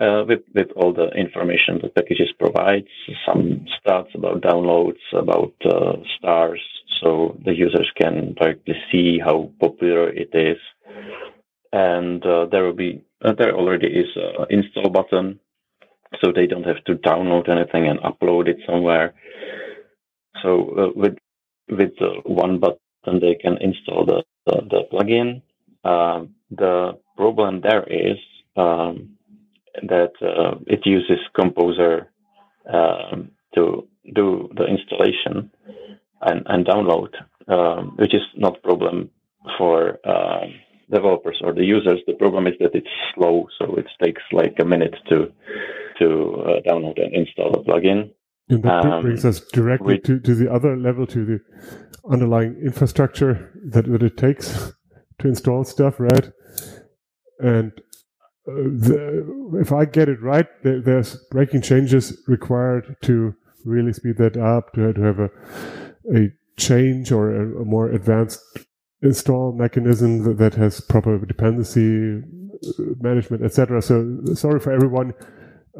[0.00, 2.88] Uh, with with all the information the packages provides,
[3.26, 6.60] some stats about downloads, about uh, stars,
[7.00, 10.58] so the users can directly see how popular it is.
[11.72, 15.40] And uh, there will be uh, there already is an install button,
[16.20, 19.14] so they don't have to download anything and upload it somewhere.
[20.42, 21.16] So with
[21.68, 21.92] with
[22.24, 25.42] one button they can install the, the, the plugin.
[25.84, 28.18] Um, the problem there is
[28.56, 29.16] um,
[29.82, 32.10] that uh, it uses Composer
[32.72, 35.50] um, to do the installation
[36.22, 37.10] and, and download,
[37.48, 39.10] um, which is not a problem
[39.58, 40.46] for uh,
[40.90, 42.00] developers or the users.
[42.06, 45.32] The problem is that it's slow, so it takes like a minute to
[45.98, 46.06] to
[46.46, 48.10] uh, download and install the plugin.
[48.48, 51.40] And that um, brings us directly to, to the other level, to the
[52.08, 54.72] underlying infrastructure that, that it takes
[55.18, 56.30] to install stuff, right?
[57.40, 57.72] And
[58.48, 64.18] uh, the, if I get it right, there, there's breaking changes required to really speed
[64.18, 65.30] that up, to, to have a,
[66.14, 68.40] a change or a, a more advanced
[69.02, 73.82] install mechanism that, that has proper dependency uh, management, etc.
[73.82, 75.12] So sorry for everyone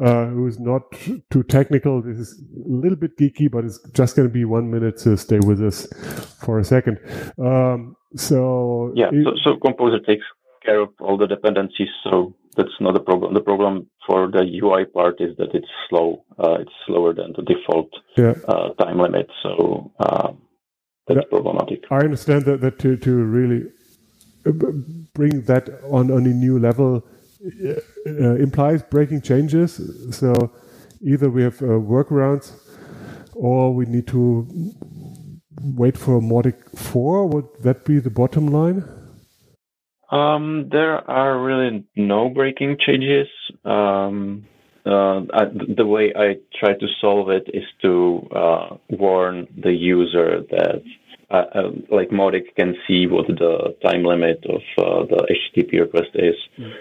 [0.03, 0.83] uh, who's not
[1.31, 2.01] too technical.
[2.01, 5.17] This is a little bit geeky, but it's just going to be one minute to
[5.17, 5.87] stay with us
[6.43, 6.99] for a second.
[7.39, 10.23] Um, so yeah, it, so, so, Composer takes
[10.63, 13.33] care of all the dependencies, so that's not a problem.
[13.33, 16.23] The problem for the UI part is that it's slow.
[16.39, 18.33] Uh, it's slower than the default yeah.
[18.47, 20.31] uh, time limit, so uh,
[21.07, 21.83] that's problematic.
[21.89, 23.71] I understand that, that to to really
[25.13, 27.03] bring that on on a new level
[28.07, 29.79] uh, implies breaking changes.
[30.15, 30.51] So
[31.01, 32.53] either we have uh, workarounds
[33.33, 34.47] or we need to
[35.61, 37.27] wait for Mautic 4?
[37.27, 38.83] Would that be the bottom line?
[40.09, 43.27] Um, there are really no breaking changes.
[43.65, 44.45] Um,
[44.85, 50.43] uh, I, the way I try to solve it is to uh, warn the user
[50.49, 50.81] that,
[51.29, 56.11] uh, uh like Mautic can see what the time limit of uh, the HTTP request
[56.13, 56.71] is, mm.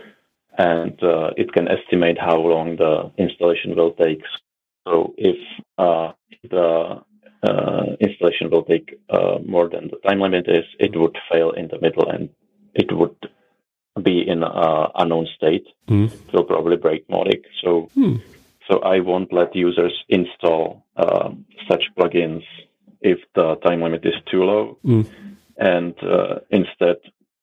[0.58, 4.22] And uh, it can estimate how long the installation will take.
[4.86, 5.36] So if
[6.50, 7.02] the
[8.00, 8.98] installation will take
[9.46, 12.30] more than the time limit is, it would fail in the middle and
[12.74, 13.16] it would
[14.02, 15.66] be in an unknown state.
[15.88, 16.12] Mm.
[16.12, 17.44] It will probably break Mautic.
[17.62, 18.20] So, mm.
[18.68, 21.30] so I won't let users install uh,
[21.68, 22.44] such plugins
[23.00, 25.06] if the time limit is too low, mm.
[25.56, 26.96] and uh, instead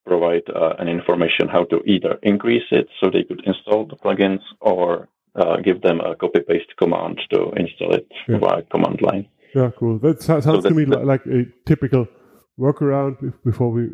[0.06, 4.42] provide uh, an information how to either increase it so they could install the plugins
[4.60, 8.38] or uh, give them a copy paste command to install it yeah.
[8.38, 9.28] via command line.
[9.56, 10.00] Yeah, cool.
[10.00, 12.08] That sounds so to me like a typical
[12.60, 13.90] workaround before we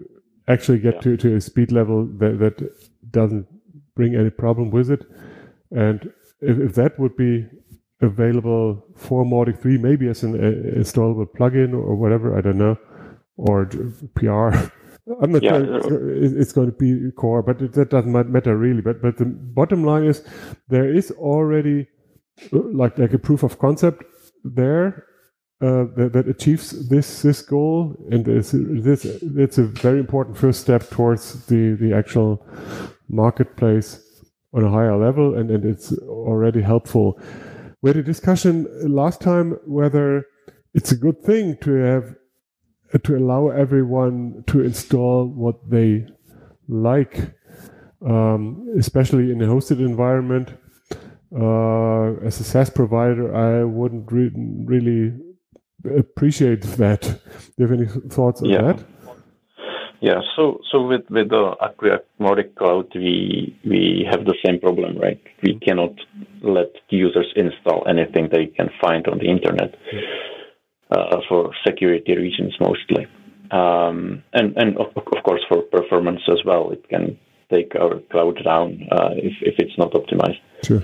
[0.48, 1.02] actually get yeah.
[1.02, 3.48] to, to a speed level that, that doesn't
[3.96, 5.06] bring any problem with it.
[5.72, 7.46] And if, if that would be
[8.02, 12.78] available for Mautic 3, maybe as an uh, installable plugin or whatever, I don't know,
[13.38, 13.66] or
[14.16, 14.72] PR.
[15.22, 15.52] I'm not yeah.
[15.54, 18.82] sure it's going to be core, but it, that doesn't matter really.
[18.82, 20.24] But but the bottom line is
[20.68, 21.88] there is already
[22.54, 24.04] uh, like like a proof of concept
[24.44, 25.06] there
[25.62, 30.62] uh, that, that, achieves this this goal, and this this it's a very important first
[30.62, 32.46] step towards the the actual
[33.10, 34.00] marketplace
[34.54, 37.20] on a higher level, and and it's already helpful.
[37.82, 40.26] We had a discussion last time whether
[40.74, 42.16] it's a good thing to have
[42.98, 46.06] to allow everyone to install what they
[46.68, 47.34] like,
[48.06, 50.54] um, especially in a hosted environment.
[51.36, 54.32] Uh, as a SaaS provider, I wouldn't re-
[54.66, 55.14] really
[55.98, 57.02] appreciate that.
[57.02, 57.20] Do
[57.58, 58.62] you have any thoughts on yeah.
[58.62, 58.86] that?
[60.02, 64.98] Yeah, so so with with the Acquia Mautic Cloud, we we have the same problem,
[64.98, 65.22] right?
[65.44, 65.92] We cannot
[66.42, 69.76] let users install anything they can find on the internet
[70.90, 73.08] uh, for security reasons mostly,
[73.52, 76.72] um, and and of, of course for performance as well.
[76.72, 77.18] It can
[77.52, 80.42] take our cloud down uh, if if it's not optimized.
[80.64, 80.84] Sure.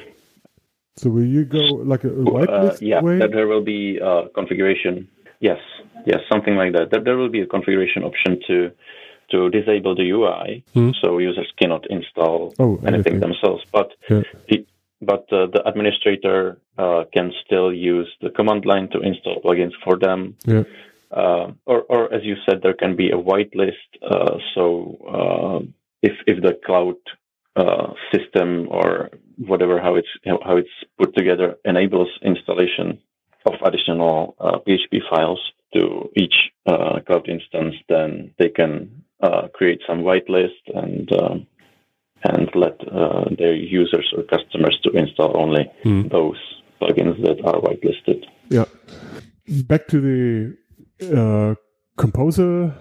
[0.97, 3.19] So will you go like a whitelist uh, yeah, way?
[3.19, 5.09] that there will be a configuration.
[5.41, 5.59] Yes,
[6.05, 7.03] yes, something like that.
[7.03, 8.71] There will be a configuration option to
[9.31, 10.91] to disable the UI, hmm.
[11.01, 13.63] so users cannot install oh, anything, anything, themselves.
[13.71, 14.21] But yeah.
[15.01, 19.97] But uh, the administrator uh, can still use the command line to install plugins for
[19.97, 20.35] them.
[20.45, 20.63] Yeah.
[21.11, 23.87] Uh, or, or as you said, there can be a whitelist.
[24.01, 25.65] Uh, so uh,
[26.01, 26.95] if if the cloud
[27.55, 30.07] uh, system or whatever how it's
[30.43, 32.99] how it's put together enables installation
[33.45, 35.39] of additional uh, PHP files
[35.73, 41.47] to each uh, cloud instance, then they can uh, create some whitelist and um,
[42.23, 46.09] and let uh, their users or customers to install only mm.
[46.11, 46.37] those
[46.81, 48.25] plugins that are whitelisted.
[48.49, 48.65] Yeah.
[49.67, 50.57] Back to the
[51.15, 51.55] uh,
[51.97, 52.73] composer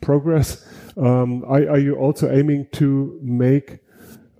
[0.00, 0.66] progress.
[0.96, 3.80] Um, are, are, you also aiming to make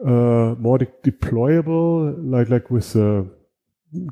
[0.05, 3.25] uh, more de deployable, like like with uh,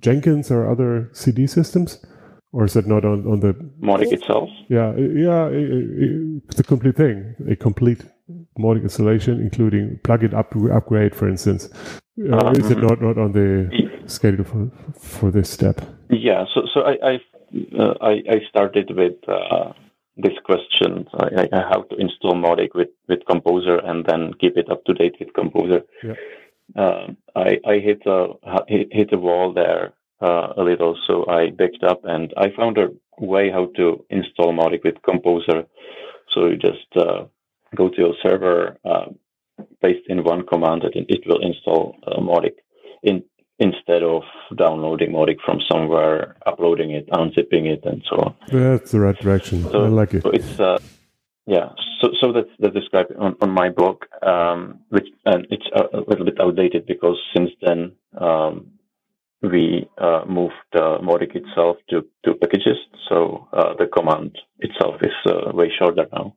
[0.01, 2.05] Jenkins or other CD systems,
[2.53, 4.51] or is it not on on the Mautic itself?
[4.69, 8.03] Yeah, yeah, it's a complete thing, a complete
[8.59, 11.69] Mautic installation, including plugin up upgrade, for instance.
[12.31, 13.71] Uh, um, is it not not on the
[14.07, 15.81] schedule for for this step?
[16.11, 17.15] Yeah, so so I I,
[17.79, 19.73] uh, I, I started with uh,
[20.17, 24.71] this question, I, I have to install Mautic with, with Composer and then keep it
[24.71, 25.83] up to date with Composer.
[26.03, 26.15] Yeah.
[26.77, 28.29] Uh, I, I hit a
[28.69, 32.89] hit a wall there uh, a little, so I backed up and I found a
[33.19, 35.65] way how to install Mautic with Composer.
[36.33, 37.25] So you just uh,
[37.75, 39.07] go to your server, uh,
[39.83, 42.57] paste in one command, and it will install uh, Mautic
[43.03, 43.23] in
[43.59, 44.23] instead of
[44.57, 48.35] downloading Mautic from somewhere, uploading it, unzipping it, and so on.
[48.51, 49.63] That's the right direction.
[49.63, 50.23] So, I like it.
[50.23, 50.79] So it's uh,
[51.47, 51.71] yeah.
[52.01, 56.25] So so that's that's described on, on my blog, um, which and it's a, little
[56.25, 58.73] bit outdated because since then um,
[59.43, 62.89] we uh, moved uh, Mautic itself to to Packagist.
[63.09, 66.35] So uh, the command itself is uh, way shorter now.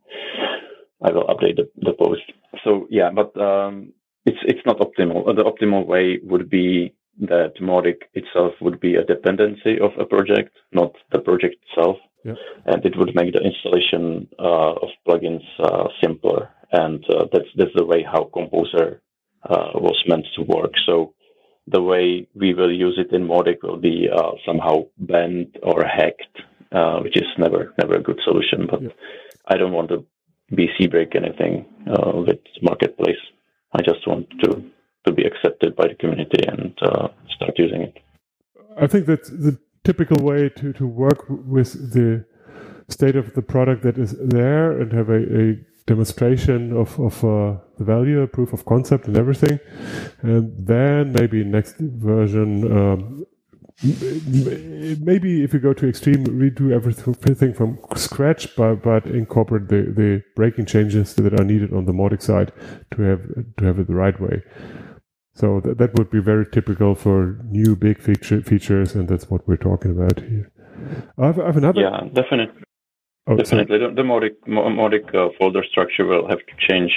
[1.01, 2.23] I will update the, the post.
[2.63, 3.93] So yeah, but um,
[4.25, 5.25] it's it's not optimal.
[5.35, 10.55] The optimal way would be that Mautic itself would be a dependency of a project,
[10.71, 11.97] not the project itself.
[12.23, 12.35] Yeah.
[12.65, 16.49] And it would make the installation uh, of plugins uh, simpler.
[16.71, 19.01] And uh, that's that's the way how Composer
[19.43, 20.73] uh, was meant to work.
[20.85, 21.13] So
[21.67, 26.37] the way we will use it in Mautic will be uh, somehow bent or hacked
[26.71, 28.67] uh, which is never never a good solution.
[28.69, 28.89] But Yeah.
[29.47, 30.05] I don't want to
[30.51, 33.17] BC break anything uh, with marketplace.
[33.73, 34.63] I just want to
[35.05, 37.97] to be accepted by the community and uh, start using it.
[38.77, 42.25] I think that's the typical way to, to work with the
[42.89, 47.57] state of the product that is there and have a, a demonstration of, of uh,
[47.77, 49.59] the value, proof of concept and everything.
[50.21, 53.25] And then maybe next version, um,
[53.83, 60.23] maybe if you go to extreme, redo everything from scratch, but, but incorporate the, the
[60.35, 62.51] breaking changes that are needed on the Mautic side
[62.91, 63.21] to have,
[63.57, 64.41] to have it the right way.
[65.35, 69.47] So that, that would be very typical for new big feature, features, and that's what
[69.47, 70.51] we're talking about here.
[71.19, 71.81] I have, I have another.
[71.81, 72.63] Yeah, definitely.
[73.27, 73.65] oh, sorry.
[73.65, 76.91] Definitely, the, the Mautic, Mo- Mautic uh, folder structure will have to change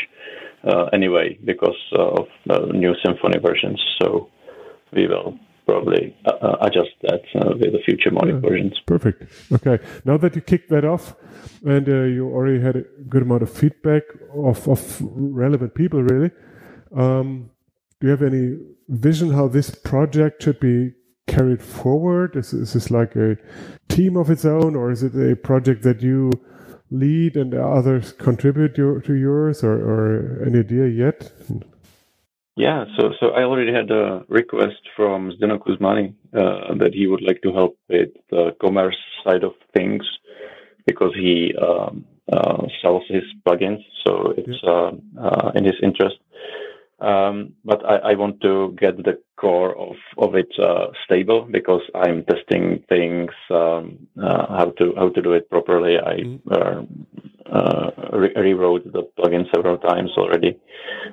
[0.64, 3.78] uh, anyway because of uh, new Symfony versions.
[4.00, 4.30] So
[4.94, 5.38] we will
[5.70, 8.74] probably uh, uh, adjust that uh, with the future Mautic versions.
[8.86, 9.18] Perfect.
[9.52, 9.78] Okay.
[10.04, 11.04] Now that you kicked that off,
[11.64, 14.02] and uh, you already had a good amount of feedback
[14.34, 14.80] of, of
[15.42, 16.30] relevant people, really,
[16.96, 17.50] um,
[17.98, 18.58] do you have any
[18.88, 20.92] vision how this project should be
[21.26, 22.36] carried forward?
[22.36, 23.36] Is, is this like a
[23.88, 26.30] team of its own, or is it a project that you
[26.90, 31.32] lead and others contribute your, to yours, or, or any idea yet?
[32.60, 37.22] Yeah, so so I already had a request from Zdeno Kuzmany uh, that he would
[37.22, 40.02] like to help with the commerce side of things
[40.86, 46.18] because he um, uh, sells his plugins, so it's uh, uh, in his interest.
[47.00, 51.80] Um, but I, I want to get the core of of it uh, stable because
[51.94, 55.98] I'm testing things um, uh, how to how to do it properly.
[55.98, 56.82] I uh,
[57.50, 60.58] uh, re- rewrote the plugin several times already,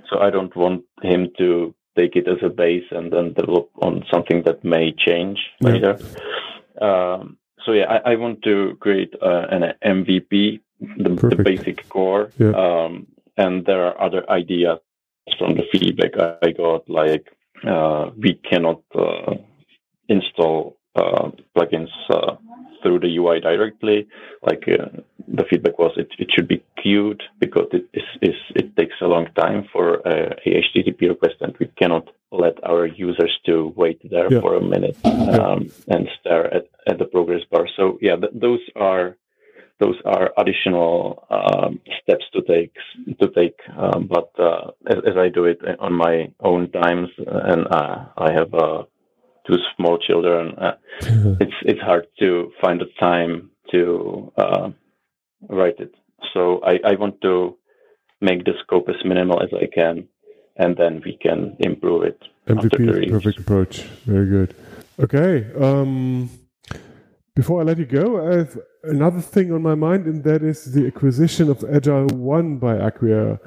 [0.09, 4.03] so I don't want him to take it as a base and then develop on
[4.11, 5.69] something that may change Yeah.
[5.69, 5.97] later.
[6.81, 12.29] Um, so yeah, I, I want to create uh, an MVP, the, the basic core,
[12.37, 12.51] Yeah.
[12.51, 14.79] um, and there are other ideas
[15.37, 16.11] from the feedback
[16.43, 17.27] I got, like
[17.65, 19.35] uh, we cannot uh,
[20.09, 22.35] install uh, plugins uh,
[22.81, 24.07] through the UI directly.
[24.41, 28.75] Like uh, the feedback was, it, it should be queued because it is, is it
[28.75, 33.73] takes a long time for a HTTP request, and we cannot let our users to
[33.75, 34.41] wait there Yeah.
[34.41, 37.67] for a minute um, and stare at, at the progress bar.
[37.75, 39.15] So yeah, th- those are
[39.79, 42.73] those are additional um, steps to take
[43.19, 43.57] to take.
[43.77, 48.31] Um, but uh, as, as I do it on my own times, and uh, I
[48.31, 48.83] have uh,
[49.45, 50.75] two small children, uh,
[51.39, 54.69] it's it's hard to find the time to uh,
[55.49, 55.93] write it.
[56.33, 57.57] So I, I want to
[58.21, 60.07] make the scope as minimal as I can,
[60.55, 62.19] and then we can improve it.
[62.49, 63.81] after the MVP is perfect approach.
[64.05, 64.55] Very good.
[64.99, 65.45] Okay.
[65.59, 66.31] Um,
[67.35, 70.73] before I let you go, I have another thing on my mind, and that is
[70.73, 73.39] the acquisition of AgilOne by Acquia.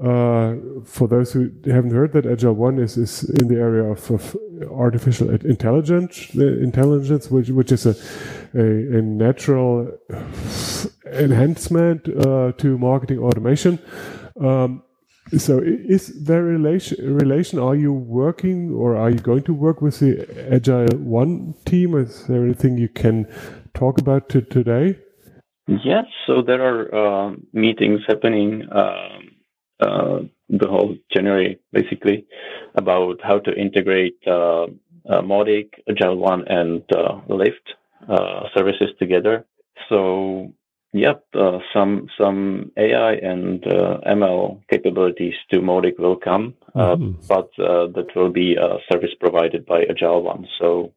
[0.00, 4.36] Uh, for those who haven't heard that, AgilOne is, is in the area of, of
[4.70, 7.96] artificial intelligence, intelligence, which which is a
[8.54, 9.90] a, a natural
[11.12, 13.78] enhancement uh, to marketing automation.
[14.40, 14.82] Um,
[15.36, 17.14] so, is there relation?
[17.14, 17.58] Relation?
[17.58, 20.14] Are you working, or are you going to work with the
[20.50, 21.94] AgilOne team?
[21.96, 23.26] Is there anything you can
[23.74, 24.98] talk about to today?
[25.66, 29.30] Yes, so there are um meetings happening um,
[29.80, 32.26] uh, the whole January, basically,
[32.74, 34.64] about how to integrate uh,
[35.08, 37.74] uh, Mautic, AgilOne, and uh, Lift
[38.08, 39.44] uh, services together.
[39.88, 40.52] So,
[40.92, 47.28] yep, uh, some some AI and uh, ML capabilities to Mautic will come, uh, Mhm.
[47.28, 50.46] but uh, that will be a service provided by AgilOne.
[50.58, 50.92] So.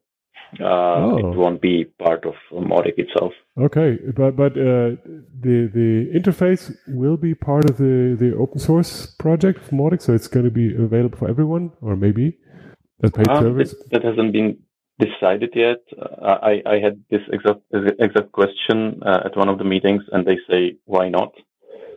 [0.60, 0.64] Uh,
[1.04, 1.18] Oh.
[1.18, 3.32] It won't be part of Mautic itself.
[3.58, 4.96] Okay, but but uh,
[5.40, 10.12] the the interface will be part of the the open source project of Mautic, so
[10.14, 12.38] it's going to be available for everyone, or maybe
[13.02, 13.70] a paid Um, service.
[13.72, 14.58] That, that hasn't been
[14.98, 15.80] decided yet.
[15.98, 17.62] Uh, I, I had this exact
[17.98, 21.32] exact question uh, at one of the meetings, and they say, "Why not?"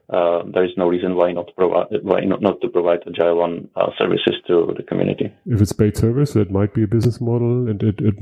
[0.09, 3.89] Uh, there is no reason why not provide why not, not to provide AgilOne uh,
[3.97, 5.33] services to the community.
[5.47, 8.15] if it's paid service, that might be a business model, and it, it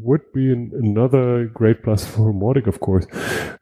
[0.00, 3.06] would be an, another great plus for Mautic, of course.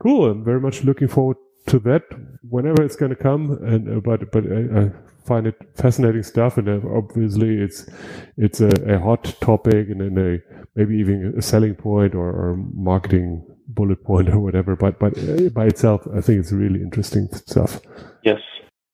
[0.03, 0.31] Cool.
[0.31, 1.37] I'm very much looking forward
[1.69, 2.03] to that
[2.49, 3.53] whenever it's going to come.
[3.63, 4.91] And uh, but but I, I
[5.25, 7.89] find it fascinating stuff, and uh, obviously it's
[8.37, 10.39] it's a, a hot topic and, and a
[10.75, 14.77] maybe even a selling point or, or marketing bullet point or whatever.
[14.77, 17.81] But but uh, by itself, I think it's really interesting stuff.
[18.25, 18.41] Yes.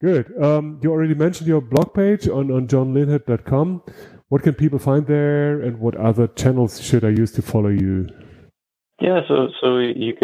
[0.00, 0.32] Good.
[0.42, 3.82] Um, you already mentioned your blog page on, on johnlinhart.com.
[4.28, 8.08] What can people find there and what other channels should I use to follow you?
[9.00, 10.14] Yeah, so so you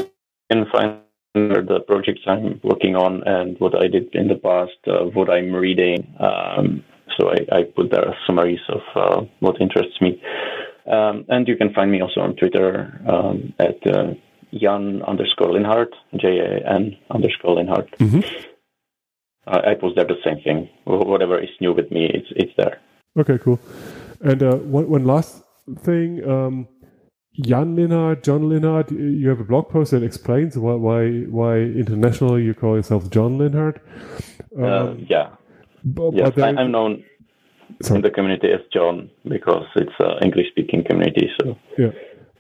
[0.50, 1.00] can find
[1.34, 5.52] the projects I'm working on and what I did in the past, uh, what I'm
[5.52, 6.14] reading.
[6.18, 6.84] Um,
[7.18, 10.20] so I, I, put there summaries of uh, what interests me.
[10.90, 14.14] Um, and you can find me also on Twitter um, at uh,
[14.52, 17.90] Jan underscore Linhart, J A N underscore Linhart.
[17.98, 18.20] Mm-hmm.
[19.46, 20.68] I post there the same thing.
[20.84, 22.80] Whatever is new with me, it's it's there.
[23.18, 23.58] Okay, cool.
[24.20, 25.42] And uh, one, one last
[25.80, 26.22] thing.
[26.28, 26.68] Um,
[27.40, 32.42] Jan Linhart, John Linhart, you have a blog post that explains why why, why internationally
[32.44, 33.80] you call yourself John Linhart.
[34.58, 35.30] Uh, um, uh, yeah,
[35.84, 37.04] but, yes, but I, am known
[37.82, 37.98] Sorry.
[37.98, 41.30] in the community as John because it's an English speaking community.
[41.40, 41.92] So yeah,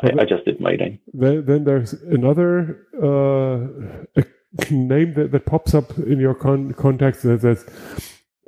[0.02, 0.98] I, I, just did my name.
[1.12, 4.24] Then, then there's another uh,
[4.70, 7.66] name that, that pops up in your con- context that says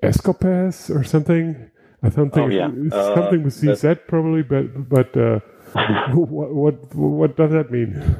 [0.02, 1.70] Escopes or something.
[2.02, 2.68] I don't think oh, yeah.
[2.92, 5.38] uh, something with CZ probably, but but uh,
[6.14, 8.18] what, what what does that mean?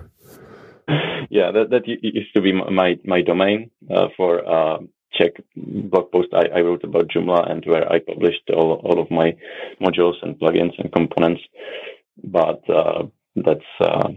[1.31, 4.79] Yeah, that that used to be my my domain uh, for uh,
[5.15, 9.11] Czech blog post I, I, wrote about Joomla and where I published all all of
[9.11, 9.37] my
[9.81, 11.43] modules and plugins and components.
[12.23, 13.05] But uh,
[13.37, 14.09] that's uh,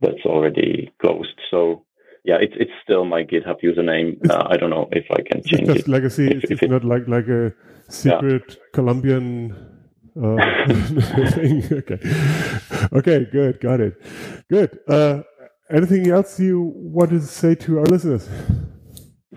[0.00, 1.38] that's already closed.
[1.50, 1.84] So
[2.24, 4.18] yeah, it's it's still my GitHub username.
[4.28, 5.88] Uh, I don't know if I can change it's it.
[5.88, 6.28] Legacy.
[6.28, 7.52] If, it's, if not like like a
[7.88, 8.56] secret yeah.
[8.72, 9.56] Colombian
[10.16, 10.36] uh,
[11.30, 11.64] thing.
[11.72, 11.98] Okay,
[12.92, 14.00] okay, good, got it,
[14.48, 14.78] good.
[14.88, 15.22] Uh,
[15.70, 18.28] anything else you want to say to our listeners?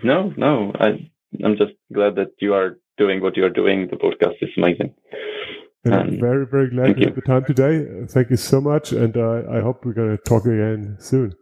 [0.02, 0.72] No, no.
[0.78, 1.10] I
[1.44, 3.88] I'm just glad that you are doing what you are doing.
[3.90, 4.94] The podcast is amazing.
[5.86, 7.86] And I'm very, very glad you had the time today.
[8.08, 11.34] Thank you so much, and uh, I hope we're going to talk again soon.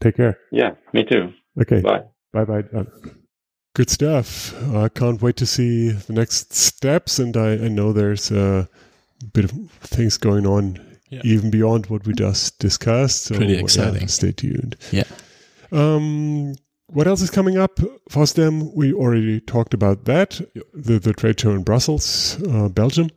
[0.00, 0.38] Take care.
[0.50, 1.32] Yeah, me too.
[1.60, 1.80] Okay.
[1.80, 2.02] Bye.
[2.32, 2.62] Bye bye.
[3.74, 4.52] Good stuff.
[4.74, 8.68] I can't wait to see the next steps, and I, I know there's a
[9.32, 10.78] bit of things going on
[11.10, 11.20] yeah.
[11.24, 13.24] even beyond what we just discussed.
[13.24, 14.02] So, Pretty exciting.
[14.02, 14.76] Yeah, stay tuned.
[14.90, 15.04] Yeah.
[15.72, 16.54] Um,
[16.88, 17.80] what else is coming up?
[18.10, 20.40] FOSDEM, we already talked about that.
[20.72, 23.10] The the trade show in Brussels, uh, Belgium.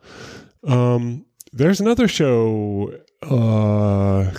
[0.68, 2.93] Um, there's another show
[3.24, 4.32] uh,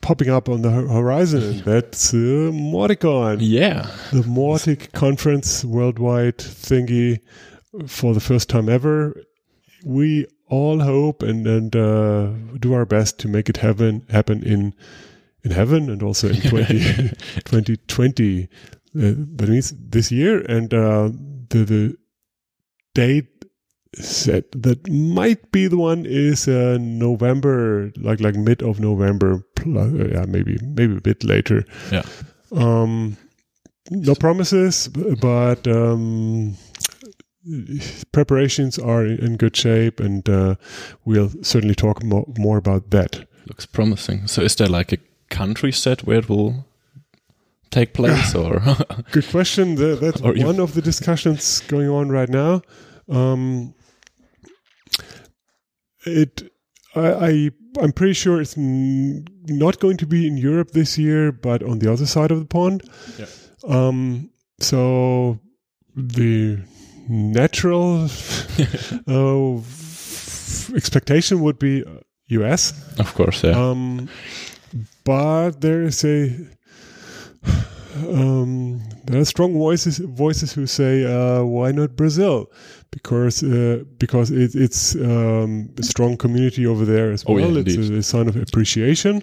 [0.00, 3.38] popping up on the horizon, that's uh, Mauticon.
[3.40, 3.90] Yeah.
[4.12, 7.20] The Mautic conference worldwide thingy
[7.86, 9.22] for the first time ever.
[9.84, 14.74] We all hope and, and uh, do our best to make it happen, happen in
[15.42, 18.42] in heaven and also in 20, 2020.
[18.44, 18.48] Uh,
[18.94, 20.40] that means this year.
[20.40, 21.10] And uh,
[21.48, 21.96] the, the
[22.94, 23.39] date
[23.94, 29.92] set that might be the one is uh, November, like like mid of November, plus,
[29.92, 31.64] uh, yeah, maybe maybe a bit later.
[31.90, 32.02] Yeah.
[32.52, 33.16] Um,
[33.90, 36.56] no promises, but um,
[38.12, 40.54] preparations are in good shape, and uh,
[41.04, 43.26] we'll certainly talk more, more about that.
[43.46, 44.28] Looks promising.
[44.28, 46.66] So, is there like a country set where it will
[47.70, 48.62] take place, or
[49.10, 49.74] good question?
[49.74, 52.62] That's or one of the discussions going on right now.
[53.08, 53.74] Um,
[56.04, 56.52] it
[56.94, 61.62] I, I I'm pretty sure it's not going to be in Europe this year, but
[61.62, 62.82] on the other side of the pond.
[63.18, 63.26] Yeah.
[63.68, 65.38] Um, so
[65.94, 66.58] the
[67.08, 68.04] natural
[69.06, 69.60] uh,
[70.74, 71.84] expectation would be
[72.28, 73.44] US, of course.
[73.44, 73.52] Yeah.
[73.52, 74.08] Um,
[75.04, 76.36] but there is a
[77.96, 82.50] um, there are strong voices voices who say, uh, "Why not Brazil?"
[82.90, 87.44] Because uh, because it, it's um, a strong community over there as well.
[87.44, 89.22] Oh, yeah, it's a, a, sign of appreciation,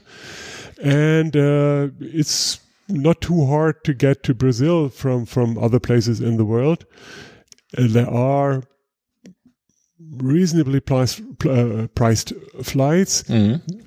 [0.82, 2.60] and uh, it's
[2.90, 6.86] not too hard to get to Brazil from from other places in the world.
[7.78, 8.64] Uh, there are
[10.18, 13.24] reasonably priced, uh, priced flights.
[13.24, 13.87] Mm-hmm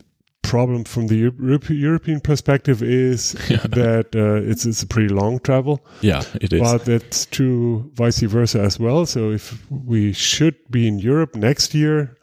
[0.50, 3.58] problem from the Euro- European perspective is yeah.
[3.68, 5.78] that uh, it's it's a pretty long travel.
[6.00, 6.60] Yeah, it is.
[6.60, 9.06] But that's true vice versa as well.
[9.06, 12.16] So if we should be in Europe next year,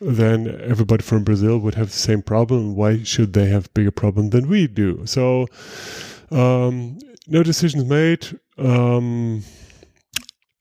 [0.00, 2.76] then everybody from Brazil would have the same problem.
[2.76, 5.06] Why should they have bigger problem than we do?
[5.06, 5.46] So
[6.30, 8.28] um, no decisions made.
[8.58, 9.42] Um,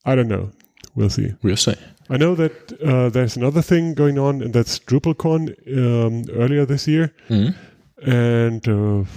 [0.05, 0.51] I don't know.
[0.95, 1.33] We'll see.
[1.41, 1.75] We'll see.
[2.13, 6.87] I know that uh, there's another thing going on, and that's DrupalCon um, earlier this
[6.87, 7.11] year.
[7.27, 8.07] Mm-hmm.
[8.07, 9.09] And uh,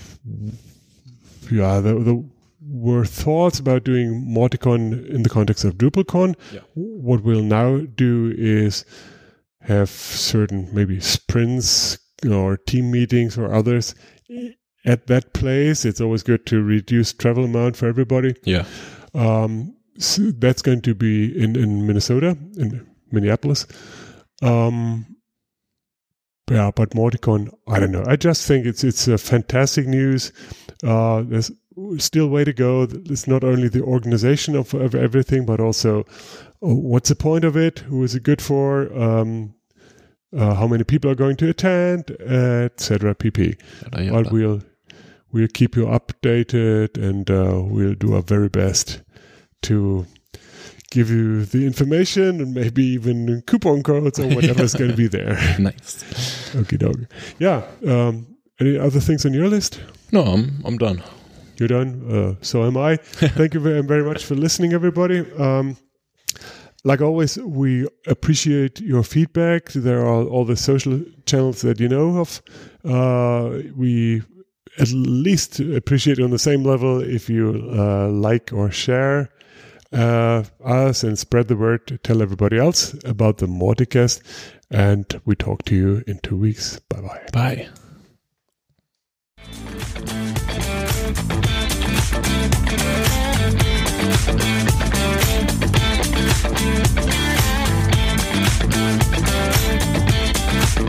[1.50, 2.22] yeah, there, there,
[2.68, 6.34] were thoughts about doing Mauticon in the context of DrupalCon.
[6.52, 6.60] Yeah.
[6.74, 8.84] What we'll now do is
[9.60, 13.94] have certain maybe sprints or team meetings or others
[14.86, 15.84] at that place.
[15.84, 18.34] It's always good to reduce travel amount for everybody.
[18.42, 18.64] Yeah.
[19.14, 23.66] Um, so that's going to be in, in Minnesota, in Minneapolis.
[24.42, 25.16] Um,
[26.50, 28.04] yeah, but Mauticon, I don't know.
[28.06, 30.32] I just think it's it's a fantastic news.
[30.84, 31.50] Uh, there's
[31.98, 32.86] still way to go.
[32.90, 36.04] It's not only the organization of, of everything, but also uh,
[36.60, 37.80] what's the point of it?
[37.80, 38.92] Who is it good for?
[38.96, 39.54] Um,
[40.36, 43.14] uh, how many people are going to attend, etc.
[43.14, 43.58] pp.
[43.90, 44.62] But we'll
[45.32, 49.02] we'll keep you updated, and uh, we'll do our very best
[49.66, 50.06] to
[50.90, 55.34] give you the information and maybe even coupon codes or whatever's going to be there.
[55.58, 56.04] nice.
[56.54, 57.10] Okie doke.
[57.38, 57.62] Yeah.
[57.86, 58.26] Um,
[58.60, 59.80] any other things on your list?
[60.12, 61.02] No, I'm I'm done.
[61.58, 61.90] You're done.
[62.10, 62.96] Uh, so am I.
[63.36, 65.20] Thank you very, very much for listening, everybody.
[65.38, 65.76] Um,
[66.84, 69.72] like always, we appreciate your feedback.
[69.72, 72.40] There are all the social channels that you know of.
[72.84, 74.22] Uh, we
[74.78, 79.30] at least appreciate on the same level if you uh, like or share
[79.96, 81.98] uh, us and spread the word.
[82.02, 84.22] Tell everybody else about the Mauticast.
[84.70, 86.78] And we talk to you in two weeks.
[86.88, 87.26] Bye-bye.
[87.32, 87.68] Bye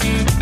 [0.03, 0.33] Bye.